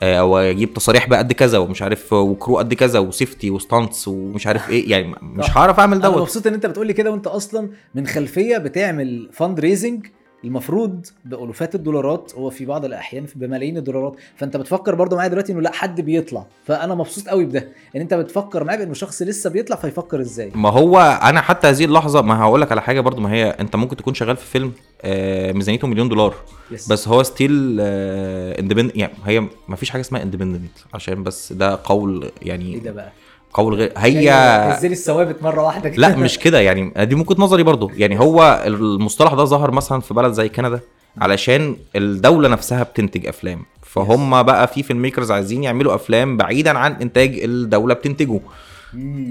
[0.03, 3.51] آه، أو أجيب تصاريح بقى قد كذا ومش عارف و crew قد كذا و safety
[3.51, 4.91] و stunts ومش عارف إيه.
[4.91, 5.57] يعني مش.
[5.57, 6.23] هعرف أعمل أنا دوت.
[6.23, 10.07] مبسوط إن أنت بتقول لي كده وأنت أصلا من خلفية بتعمل fundraising
[10.45, 14.17] المفروض بألوفات الدولارات هو في بعض الأحيان بملايين الدولارات.
[14.37, 16.47] فأنت بتفكر برضو معايا دلوقتي إنه لأ حد بيطلع.
[16.65, 17.69] فأنا مبسوط قوي بده.
[17.97, 21.85] ان أنت بتفكر معايا بانه شخص لسه بيطلع فيفكر إزاي؟ ما هو أنا حتى هذه
[21.85, 24.73] اللحظة ما هقول لك على حاجة برضو ما هي أنت ممكن تكون شغال في فيلم
[25.03, 26.35] آه، ميزانيته مليون دولار.
[26.71, 26.93] yes.
[26.93, 32.23] بس هو still independent يعني هي ما فيش حاجة اسمها independent عشان بس ده قول
[32.23, 33.13] إيه يعني ده بقى؟
[33.55, 34.31] قول غير هي
[34.77, 36.09] نزلي الثوابت مرة واحدة كده.
[36.09, 36.61] لا مش كده.
[36.61, 37.91] يعني دي من وجهة نظري برضو.
[37.97, 40.81] يعني هو المصطلح ده ظهر مثلا في بلد زي كندا
[41.19, 43.63] علشان الدولة نفسها بتنتج أفلام.
[43.83, 48.41] فهم بقى في filmmakers عايزين يعملوا أفلام بعيدا عن إنتاج الدولة بتنتجه.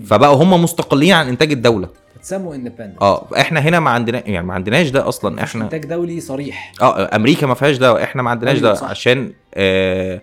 [0.06, 1.88] فبقوا هم مستقلين عن إنتاج الدولة.
[2.18, 5.44] بتسموا independent آه إحنا هنا ما عندنا يعني ما عندناش ده أصلا.
[5.44, 6.74] إحنا إنتاج دولي صريح.
[6.82, 8.86] آه أمريكا ما فيهاش ده إحنا ما عندناش أيوة ده.
[8.86, 10.22] عشان آه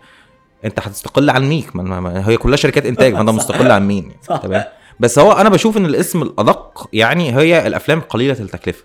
[0.65, 3.31] انت هتستقل عن ميك ما هي كلها شركات إنتاج ما انت.
[3.41, 4.37] مستقل عن مين صح.
[4.37, 4.65] تمام؟
[5.01, 8.85] بس هو أنا بشوف إن الاسم الأدق يعني هي الأفلام قليلة التكلفة.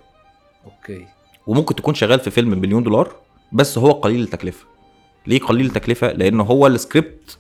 [0.65, 1.05] okay.
[1.47, 3.11] وممكن تكون شغال في فيلم بمليون دولار
[3.51, 4.65] بس هو قليل التكلفة.
[5.27, 7.37] ليه قليل التكلفة؟ لأن هو السكريبت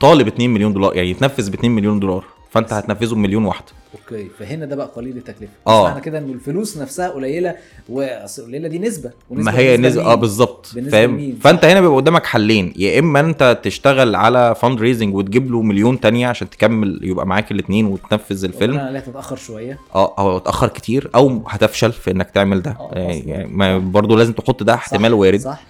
[0.00, 2.24] طالب 2 مليون دولار يعني يتنفذ ب 2 مليون دولار.
[2.50, 2.72] فانت.
[2.72, 5.84] هتنفذه بمليون واحدة okay فهنا ده بقى قليل التكلفة آه.
[5.88, 7.54] معنى كده إن الفلوس نفسها قليلة
[7.88, 12.26] واصل قليله دي نسبة ونسبة ما هي نسبة آه؟ بالظبط فاهم؟ فأنت هنا بيبقى قدامك
[12.26, 17.50] حلين يا إما أنت تشتغل على fundraising وتجيب له مليون تانية عشان تكمل يبقى معاك
[17.52, 22.30] الاثنين وتنفذ الفيلم ربنا عليها تتأخر شوية آه أو اتاخر كتير أو هتفشل في إنك
[22.30, 23.30] تعمل ده آه، يعني.
[23.30, 25.62] يعني برضه لازم تحط ده احتمال وارد صح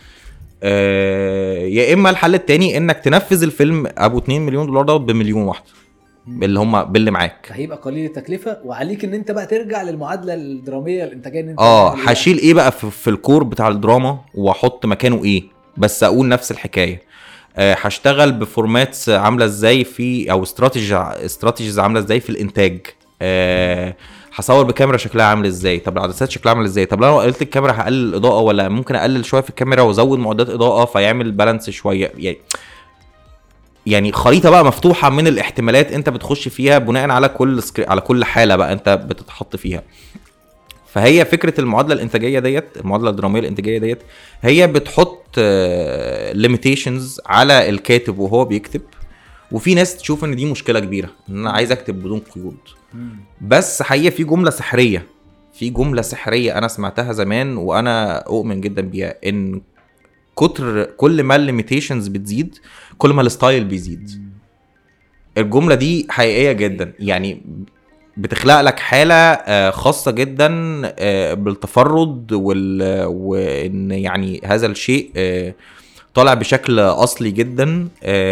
[0.63, 5.67] آه يا إما الحل التاني إنك تنفذ الفيلم أبو 2 مليون دولار دوت بمليون واحدة
[6.43, 7.49] اللي هم باللي معاك.
[7.53, 12.39] هيبقى قليل التكلفة وعليك إن أنت بقى ترجع للمعادلة الدرامية الإنتاجية ان أنت آه؟ هشيل
[12.39, 15.43] إيه بقى في, في ال core بتاع الدراما وأحط مكانه إيه؟
[15.77, 17.03] بس أقول نفس الحكاية.
[17.57, 22.79] آه، هشتغل ب formats عاملة إزاي في أو strategy strategies عاملة إزاي في الإنتاج.
[23.23, 23.95] آه،
[24.35, 28.09] هصور بكاميرا شكلها عامل إزاي؟ طب العدسات شكلها عامل إزاي؟ طب لو قلت الكاميرا هقلل
[28.09, 32.13] الإضاءة ولا ممكن أقلل شوية في الكاميرا وأزود معدات إضاءة فيعمل balance شوية.
[32.19, 32.37] يعني
[33.87, 37.87] يعني خريطة بقى مفتوحة من الاحتمالات انت بتخش فيها بناء على كل scri...
[37.87, 39.83] على كل حالة بقى انت بتتحط فيها
[40.87, 43.99] فهي فكرة المعادلة الإنتاجية ديت المعادلة الدرامية الإنتاجية ديت
[44.43, 45.39] هي بتحط
[46.33, 48.81] limitations على الكاتب وهو بيكتب
[49.53, 52.57] وفي ناس تشوف إن دي مشكلة كبيرة إن أنا عايز أكتب بدون قيود.
[53.41, 55.07] بس حقيقة في جملة سحرية
[55.55, 59.61] في جملة سحرية أنا سمعتها زمان وأنا أؤمن جدا بيها إن
[60.37, 62.59] كتر كل ما ال limitations بتزيد
[62.99, 64.11] كل ما ال style بيزيد.
[65.39, 66.93] الجملة دي حقيقية جدا.
[66.99, 67.43] يعني
[68.17, 70.51] بتخلق لك حالة آه، خاصة جدا
[70.99, 75.55] آه، بالتفرد وال وإن يعني هذا الشيء آه،
[76.15, 77.89] طالع بشكل أصلي جدا.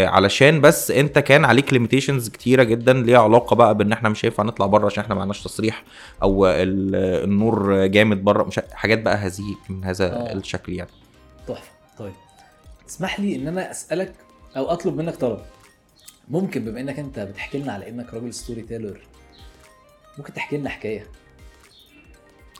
[0.06, 4.42] علشان بس أنت كان عليك limitations كتيرة جدا ليها علاقة بقى بإن إحنا مش هينفع
[4.42, 5.84] نطلع بره عشان إحنا معناش تصريح
[6.22, 10.32] أو ال- النور جامد بره مش حاجات بقى هذه من هذا.
[10.32, 10.90] الشكل يعني.
[11.98, 12.12] طيب
[12.88, 14.14] اسمح لي إن أنا أسألك
[14.56, 15.40] أو أطلب منك طلب.
[16.28, 19.00] ممكن بما إنك أنت بتحكي لنا على إنك راجل storyteller
[20.18, 21.06] ممكن تحكي لنا حكاية؟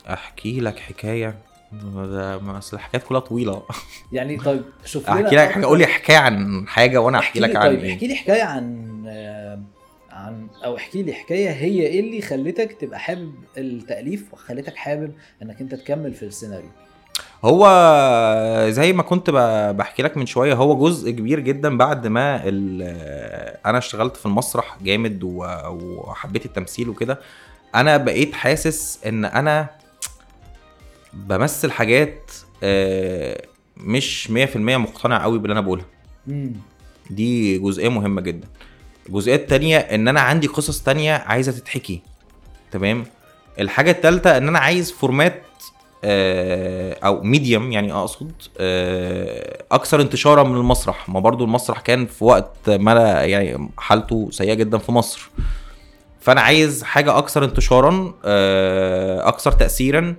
[0.09, 1.39] أحكي لك حكاية؟
[1.71, 3.63] ده ما أصل الحكايات كلها طويلة.
[4.11, 7.67] يعني طيب شوف أحكي لك حاجة قول لي حكاية عن حاجة وأنا أحكي لك عن
[7.67, 7.93] طيب إيه.
[7.93, 8.89] احكي لي حكاية عن
[10.09, 15.61] عن أو احكي لي حكاية هي إيه اللي خلتك تبقى حابب التأليف وخلتك حابب إنك
[15.61, 16.69] أنت تكمل في السيناريو.
[17.45, 17.65] هو
[18.69, 19.29] زي ما كنت
[19.77, 22.41] بحكي لك من شوية هو جزء كبير جدا بعد ما
[23.65, 27.19] أنا اشتغلت في المسرح جامد وحبيت التمثيل وكده.
[27.75, 29.69] أنا بقيت حاسس إن أنا
[31.13, 32.31] بمثل حاجات
[32.63, 33.45] آه،
[33.77, 35.85] مش 100% مقتنع قوي باللي أنا بقولها.
[37.09, 38.47] دي جزئية مهمة جدا.
[39.09, 42.01] الجزئية التانية إن أنا عندي قصص تانية عايزة تتحكي.
[42.71, 43.05] تمام؟
[43.59, 45.43] الحاجة التالتة إن أنا عايز format
[46.03, 51.09] أو medium يعني أقصد آه، أكثر انتشارا من المسرح.
[51.09, 52.93] ما برضو المسرح كان في وقت ما
[53.23, 55.29] يعني حالته سيئة جدا في مصر.
[56.19, 60.15] فأنا عايز حاجة أكثر انتشارا آه، أكثر تأثيرا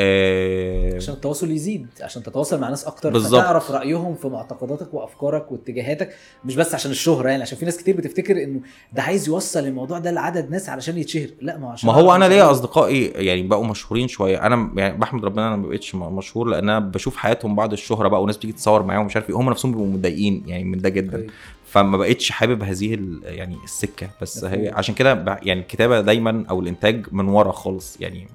[0.00, 3.40] آه، عشان التواصل يزيد عشان تتواصل مع ناس أكتر بالظبط.
[3.40, 7.96] فتعرف رأيهم في معتقداتك وأفكارك واتجاهاتك مش بس عشان الشهرة يعني عشان في ناس كتير
[7.96, 8.60] بتفتكر إنه
[8.92, 12.14] ده عايز يوصل الموضوع ده لعدد ناس علشان يتشهر لا ما هو عشان ما هو
[12.14, 12.50] أنا ليا.
[12.50, 16.78] أصدقائي يعني بقوا مشهورين شوية أنا يعني بحمد ربنا أنا ما بقتش مشهور لأن أنا
[16.78, 19.86] بشوف حياتهم بعد الشهرة بقى وناس بتيجي تتصور معاهم ومش عارف إيه هم نفسهم بيبقوا
[19.88, 21.30] متضايقين يعني من ده جدا أوكي.
[21.66, 24.44] فما بقتش حابب هذه يعني السكة بس.
[24.44, 28.28] هي عشان كده يعني الكتابة دايما أو الإنتاج من ورا خالص يعني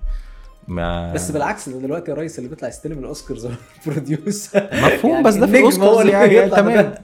[0.68, 3.51] ما بس بالعكس ده دلوقتي يا ريس اللي بيطلع يستلم الأوسكارز هو
[3.88, 6.95] ال producer مفهوم بس ده في الاوسكارز يعني, يعني تمام.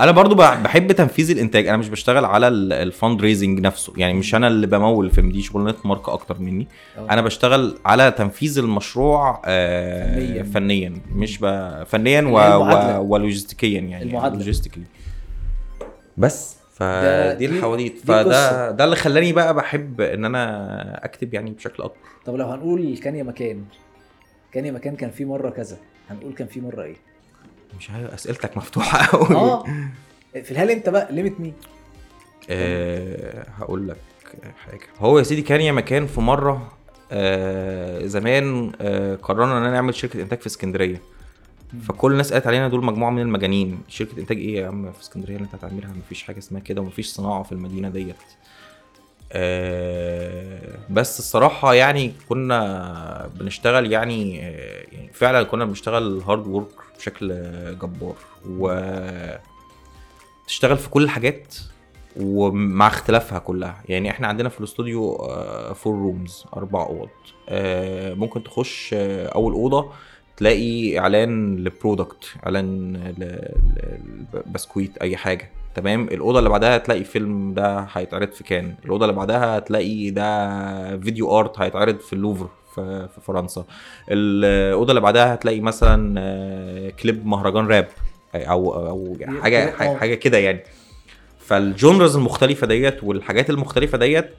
[0.00, 1.66] أنا برضو بح- بحب تنفيذ الإنتاج.
[1.66, 3.92] أنا مش بشتغل على ال fundraising نفسه.
[3.96, 6.66] يعني مش أنا اللي بمول الفيلم دي شغلانة ماركة أكتر مني.
[6.98, 7.06] أه.
[7.10, 10.42] أنا بشتغل على تنفيذ المشروع آه فنياً.
[10.42, 11.46] فنيا, مش ب...
[11.86, 12.38] فنيا و...
[12.38, 13.00] و...
[13.14, 14.38] ولوجستيكيا يعني المعادلة.
[14.38, 14.84] logistically
[16.16, 18.70] بس فدي دي- الحواديت دي فده.
[18.70, 21.96] ده اللي خلاني بقى بحب إن أنا أكتب يعني بشكل أكبر.
[22.24, 23.64] طب لو هنقول كان يا مكان
[24.52, 25.76] كان يا مكان كان في مرة كذا
[26.10, 26.96] هنقول كان في مرة إيه؟
[27.78, 29.64] مش عارف أسئلتك مفتوحة قوي آه.
[30.42, 31.52] في الهال أنت بقى limit مين
[32.50, 33.96] أه هقول لك
[34.66, 34.80] حاجة.
[34.98, 36.72] هو يا سيدي كان يا مكان في مرة
[37.12, 41.00] أه زمان أه قررنا اننا نعمل شركة إنتاج في اسكندرية.
[41.82, 43.80] فكل الناس قالت علينا دول مجموعة من المجانين.
[43.88, 47.06] شركة إنتاج إيه يا عم؟ في اسكندرية اللي أنت هتعملها؟ مفيش حاجة اسمها كده ومفيش
[47.06, 48.16] صناعة في المدينة ديت.
[49.32, 57.28] أه بس الصراحة يعني كنا بنشتغل يعني آه، يعني فعلا كنا بنشتغل hard work بشكل
[57.78, 58.16] جبار.
[58.48, 58.80] و
[60.46, 61.54] تشتغل في كل الحاجات
[62.16, 63.82] ومع اختلافها كلها.
[63.88, 65.16] يعني إحنا عندنا في الاستوديو
[65.74, 67.08] four rooms أربع أوض.
[67.48, 69.92] آه، ممكن تخش آه، أول أوضة
[70.36, 72.96] تلاقي إعلان ل product إعلان
[74.34, 75.50] لبسكويت أي حاجة.
[75.74, 78.74] تمام؟ الأوضة اللي بعدها هتلاقي فيلم ده هيتعرض في كان.
[78.84, 83.64] الأوضة اللي بعدها هتلاقي ده video art هيتعرض في اللوفر في فرنسا.
[84.10, 87.88] الأوضة اللي بعدها هتلاقي مثلا آه، كليب مهرجان راب
[88.34, 89.96] أو أو حاجة.
[89.96, 90.60] حاجة كده يعني.
[91.38, 94.30] فال genres المختلفة ديت والحاجات المختلفة ديت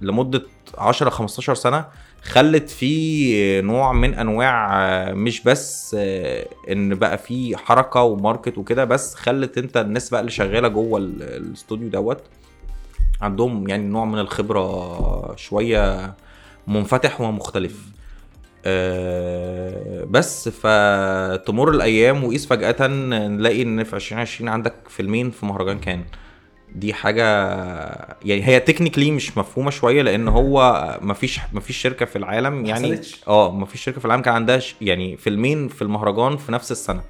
[0.00, 0.42] لمدة
[0.78, 1.84] 10 15 سنة
[2.22, 8.58] خلت في نوع من أنواع آه، مش بس آه، إن بقى في حركة و market
[8.58, 12.22] وكده بس خلت أنت الناس بقى اللي شغالة جوه ال- الاستوديو دوت
[13.20, 16.14] عندهم يعني نوع من الخبرة شوية
[16.66, 17.82] منفتح ومختلف.
[18.66, 26.04] آه، بس فتمر الأيام وفيس فجأة نلاقي إن في 2020 عندك فيلمين في مهرجان كان.
[26.74, 27.24] دي حاجة
[28.24, 33.00] يعني هي technically مش مفهومة شوية لأن هو مفيش مفيش شركة في العالم يعني.
[33.28, 37.00] آه مفيش شركة في العالم كان عندها يعني فيلمين في المهرجان في نفس السنة.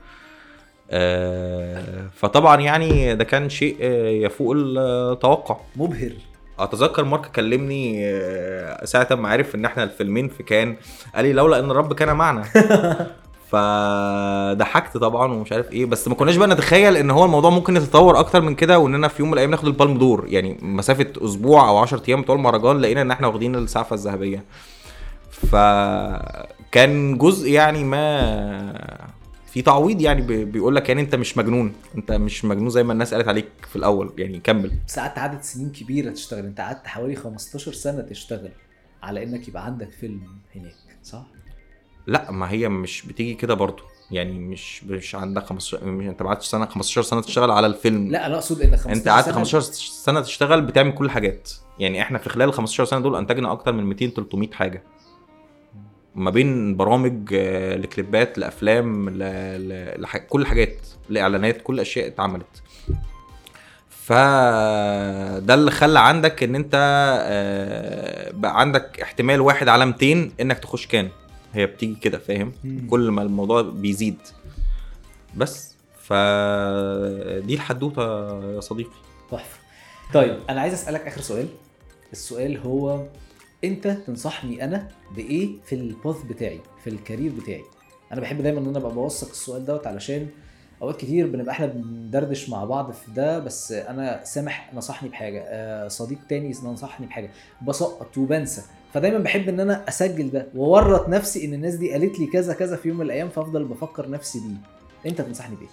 [0.91, 3.77] آه، فطبعا يعني ده كان شيء
[4.25, 5.57] يفوق التوقع.
[5.77, 6.13] مبهر.
[6.59, 10.77] أتذكر مارك كلمني آه، ساعة ما عرف إن إحنا الفيلمين في كان
[11.15, 12.45] قال لي لولا إن الرب كان معنا.
[13.51, 18.19] فضحكت طبعا ومش عارف إيه بس ما كناش بقى نتخيل إن هو الموضوع ممكن يتطور
[18.21, 20.25] أكتر من كده واننا في يوم من الأيام ناخد البالم دور.
[20.29, 24.45] يعني مسافة أسبوع أو 10 أيام بتوع المهرجان لقينا إن إحنا واخدين السعفه الذهبية.
[25.31, 29.09] فكان جزء يعني ما
[29.47, 32.93] في تعويض يعني بي- بيقول لك يعني أنت مش مجنون أنت مش مجنون زي ما
[32.93, 34.13] الناس قالت عليك في الأول.
[34.19, 34.71] يعني كمل.
[34.89, 36.45] بس قعدت عدد سنين كبيرة تشتغل.
[36.45, 38.51] أنت قعدت حوالي 15 سنة تشتغل
[39.03, 40.21] على إنك يبقى عندك فيلم
[40.57, 41.25] هناك صح؟
[42.09, 46.29] لا ما هي مش بتيجي كده برضو يعني مش مش عندك 15 مش انت ما
[46.29, 48.09] قعدتش سنة 15 سنة تشتغل على الفيلم.
[48.11, 51.51] لا أنا أقصد إن 15 انت قعدت سنة 15 سنة تشتغل بتعمل كل الحاجات.
[51.79, 54.83] يعني إحنا في خلال ال 15 سنة دول أنتجنا أكتر من 200 300 حاجة.
[56.15, 59.19] ما بين برامج آه، لكليبات لأفلام ل...
[59.69, 60.03] ل...
[60.03, 60.17] لح...
[60.17, 60.77] كل حاجات
[61.09, 62.63] لإعلانات كل اشياء اتعملت.
[63.89, 66.73] فده اللي خلى عندك إن أنت
[67.23, 71.09] آه، بقى عندك احتمال واحد على 200 إنك تخش كان.
[71.55, 72.53] هي بتيجي كده فاهم.
[72.91, 74.19] كل ما الموضوع بيزيد.
[75.37, 78.03] بس فدي الحدوتة
[78.55, 78.91] يا صديقي.
[79.31, 79.59] تحفة.
[80.15, 81.49] طيب أنا عايز أسألك آخر سؤال.
[82.13, 83.07] السؤال هو
[83.65, 87.65] أنت تنصحني أنا بإيه في ال path بتاعي في ال career بتاعي؟
[88.13, 90.29] أنا بحب دايما إن أنا أبقى بوثق السؤال دوت علشان
[90.83, 95.45] أوقات كتير بنبقى إحنا بندردش مع بعض في ده بس أنا سامح نصحني بحاجة.
[95.47, 97.31] آه، صديق تاني نصحني بحاجة.
[97.63, 98.63] بسقط وبنسى.
[98.95, 102.77] فدايما بحب إن أنا أسجل ده وأورط نفسي إن الناس دي قالت لي كذا كذا
[102.77, 105.11] في يوم من الأيام فأفضل بفكر نفسي بيه.
[105.11, 105.69] أنت تنصحني بإيه؟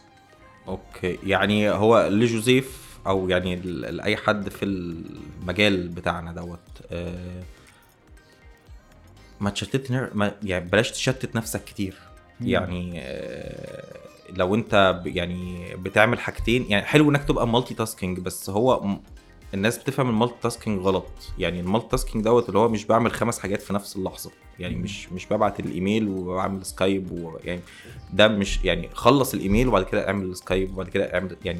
[0.67, 1.19] أوكي.
[1.23, 6.59] يعني هو لجوزيف أو يعني لاي حد في المجال بتاعنا دوت
[6.91, 7.43] آه،
[9.39, 11.95] ما تشتت نر- ما يعني بلاش تشتت نفسك كتير.
[12.39, 12.47] مم.
[12.47, 13.83] يعني آه،
[14.29, 18.97] لو أنت يعني بتعمل حاجتين يعني حلو إنك تبقى multitasking بس هو
[19.55, 21.05] الناس بتفهم ال multitasking غلط.
[21.37, 24.31] يعني ال multitasking دوت اللي هو مش بعمل خمس حاجات في نفس اللحظة.
[24.59, 27.61] يعني مش مش ببعت الإيميل وبعمل سكايب ويعني
[28.13, 31.59] ده مش يعني خلص الإيميل وبعد كده اعمل سكايب وبعد كده اعمل يعني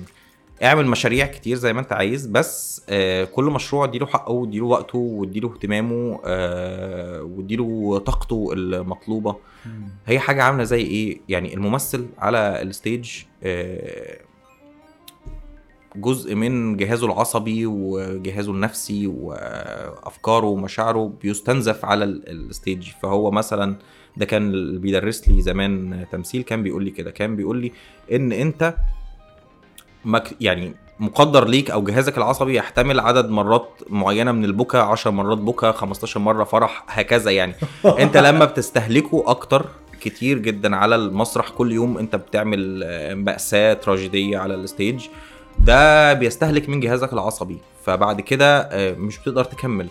[0.63, 4.97] اعمل مشاريع كتير زي ما انت عايز بس آه كل مشروع اديله حقه واديله وقته
[4.97, 9.35] واديله اهتمامه آه واديله طاقته المطلوبة.
[10.05, 13.11] هي حاجة عاملة زي إيه؟ يعني الممثل على ال stage
[13.43, 14.19] آه،
[15.97, 22.89] جزء من جهازه العصبي وجهازه النفسي وأفكاره ومشاعره بيستنزف على ال- ال stage.
[23.03, 23.75] فهو مثلا
[24.17, 27.11] ده كان اللي بيدرس لي زمان تمثيل كان بيقول لي كده.
[27.11, 27.71] كان بيقول لي
[28.11, 28.75] إن أنت
[30.05, 35.37] مك يعني مقدر ليك أو جهازك العصبي يحتمل عدد مرات معينة من البكا 10 مرات
[35.37, 37.53] بكا 15 مرة فرح هكذا يعني.
[37.99, 39.65] أنت لما بتستهلكه أكتر
[40.01, 42.83] كتير جدا على المسرح كل يوم أنت بتعمل
[43.15, 45.07] مأساة تراجيدية على ال stage.
[45.59, 47.57] ده بيستهلك من جهازك العصبي.
[47.85, 49.89] فبعد كده آه، مش بتقدر تكمل.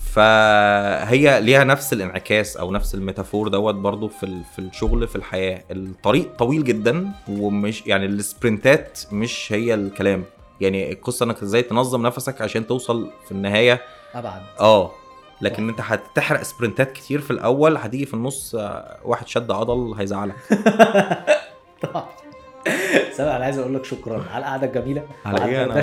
[0.00, 5.64] فهي ليها نفس الانعكاس أو نفس ال metaphor دوت برضو في في الشغل في الحياة.
[5.70, 10.24] الطريق طويل جدا ومش يعني ال sprintات مش هي الكلام.
[10.60, 13.80] يعني القصة إنك إزاي تنظم نفسك عشان توصل في النهاية.
[14.14, 14.42] أبعد.
[14.60, 14.90] آه.
[15.40, 20.34] لكن أنت هتحرق سبرنتات كتير في الأول هتيجي في النص آه، واحد شد عضل هيزعلك.
[23.16, 24.24] سامع أنا عايز أقول لك شكرا.
[24.32, 25.82] على القعدة الجميلة على إيه؟ أنا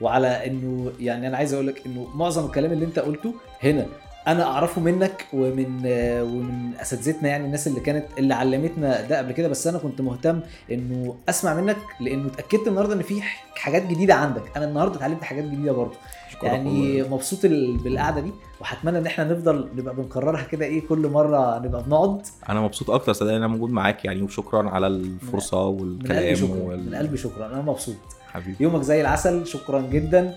[0.00, 3.86] وعلى إنه يعني أنا عايز أقول لك إنه معظم الكلام اللي أنت قلته هنا
[4.28, 5.80] أنا أعرفه منك ومن
[6.22, 9.48] ومن أساتذتنا يعني الناس اللي كانت اللي علمتنا ده قبل كده.
[9.48, 10.40] بس أنا كنت مهتم
[10.72, 13.22] إنه أسمع منك لأنه اتأكدت النهارده إن في
[13.56, 14.42] حاجات جديدة عندك.
[14.56, 15.94] أنا النهارده اتعلمت حاجات جديدة برضه.
[16.42, 17.02] يعني.
[17.02, 18.30] مبسوط ال- بالقعدة دي
[18.60, 22.22] وهتمنى إن إحنا نفضل نبقى بنكررها كده إيه كل مرة نبقى بنقعد.
[22.48, 26.62] أنا مبسوط أكتر صدقني أنا موجود معاك يعني وشكرا على الفرصة من قلبي والكلام شكرا
[26.62, 26.86] وال...
[26.90, 27.94] من قلبي شكرا أنا مبسوط.
[28.26, 28.56] حبيبي.
[28.64, 30.34] يومك زي العسل شكرا جدا.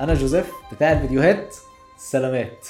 [0.00, 1.56] أنا جوزيف بتاع الفيديوهات
[1.98, 2.66] سلامات.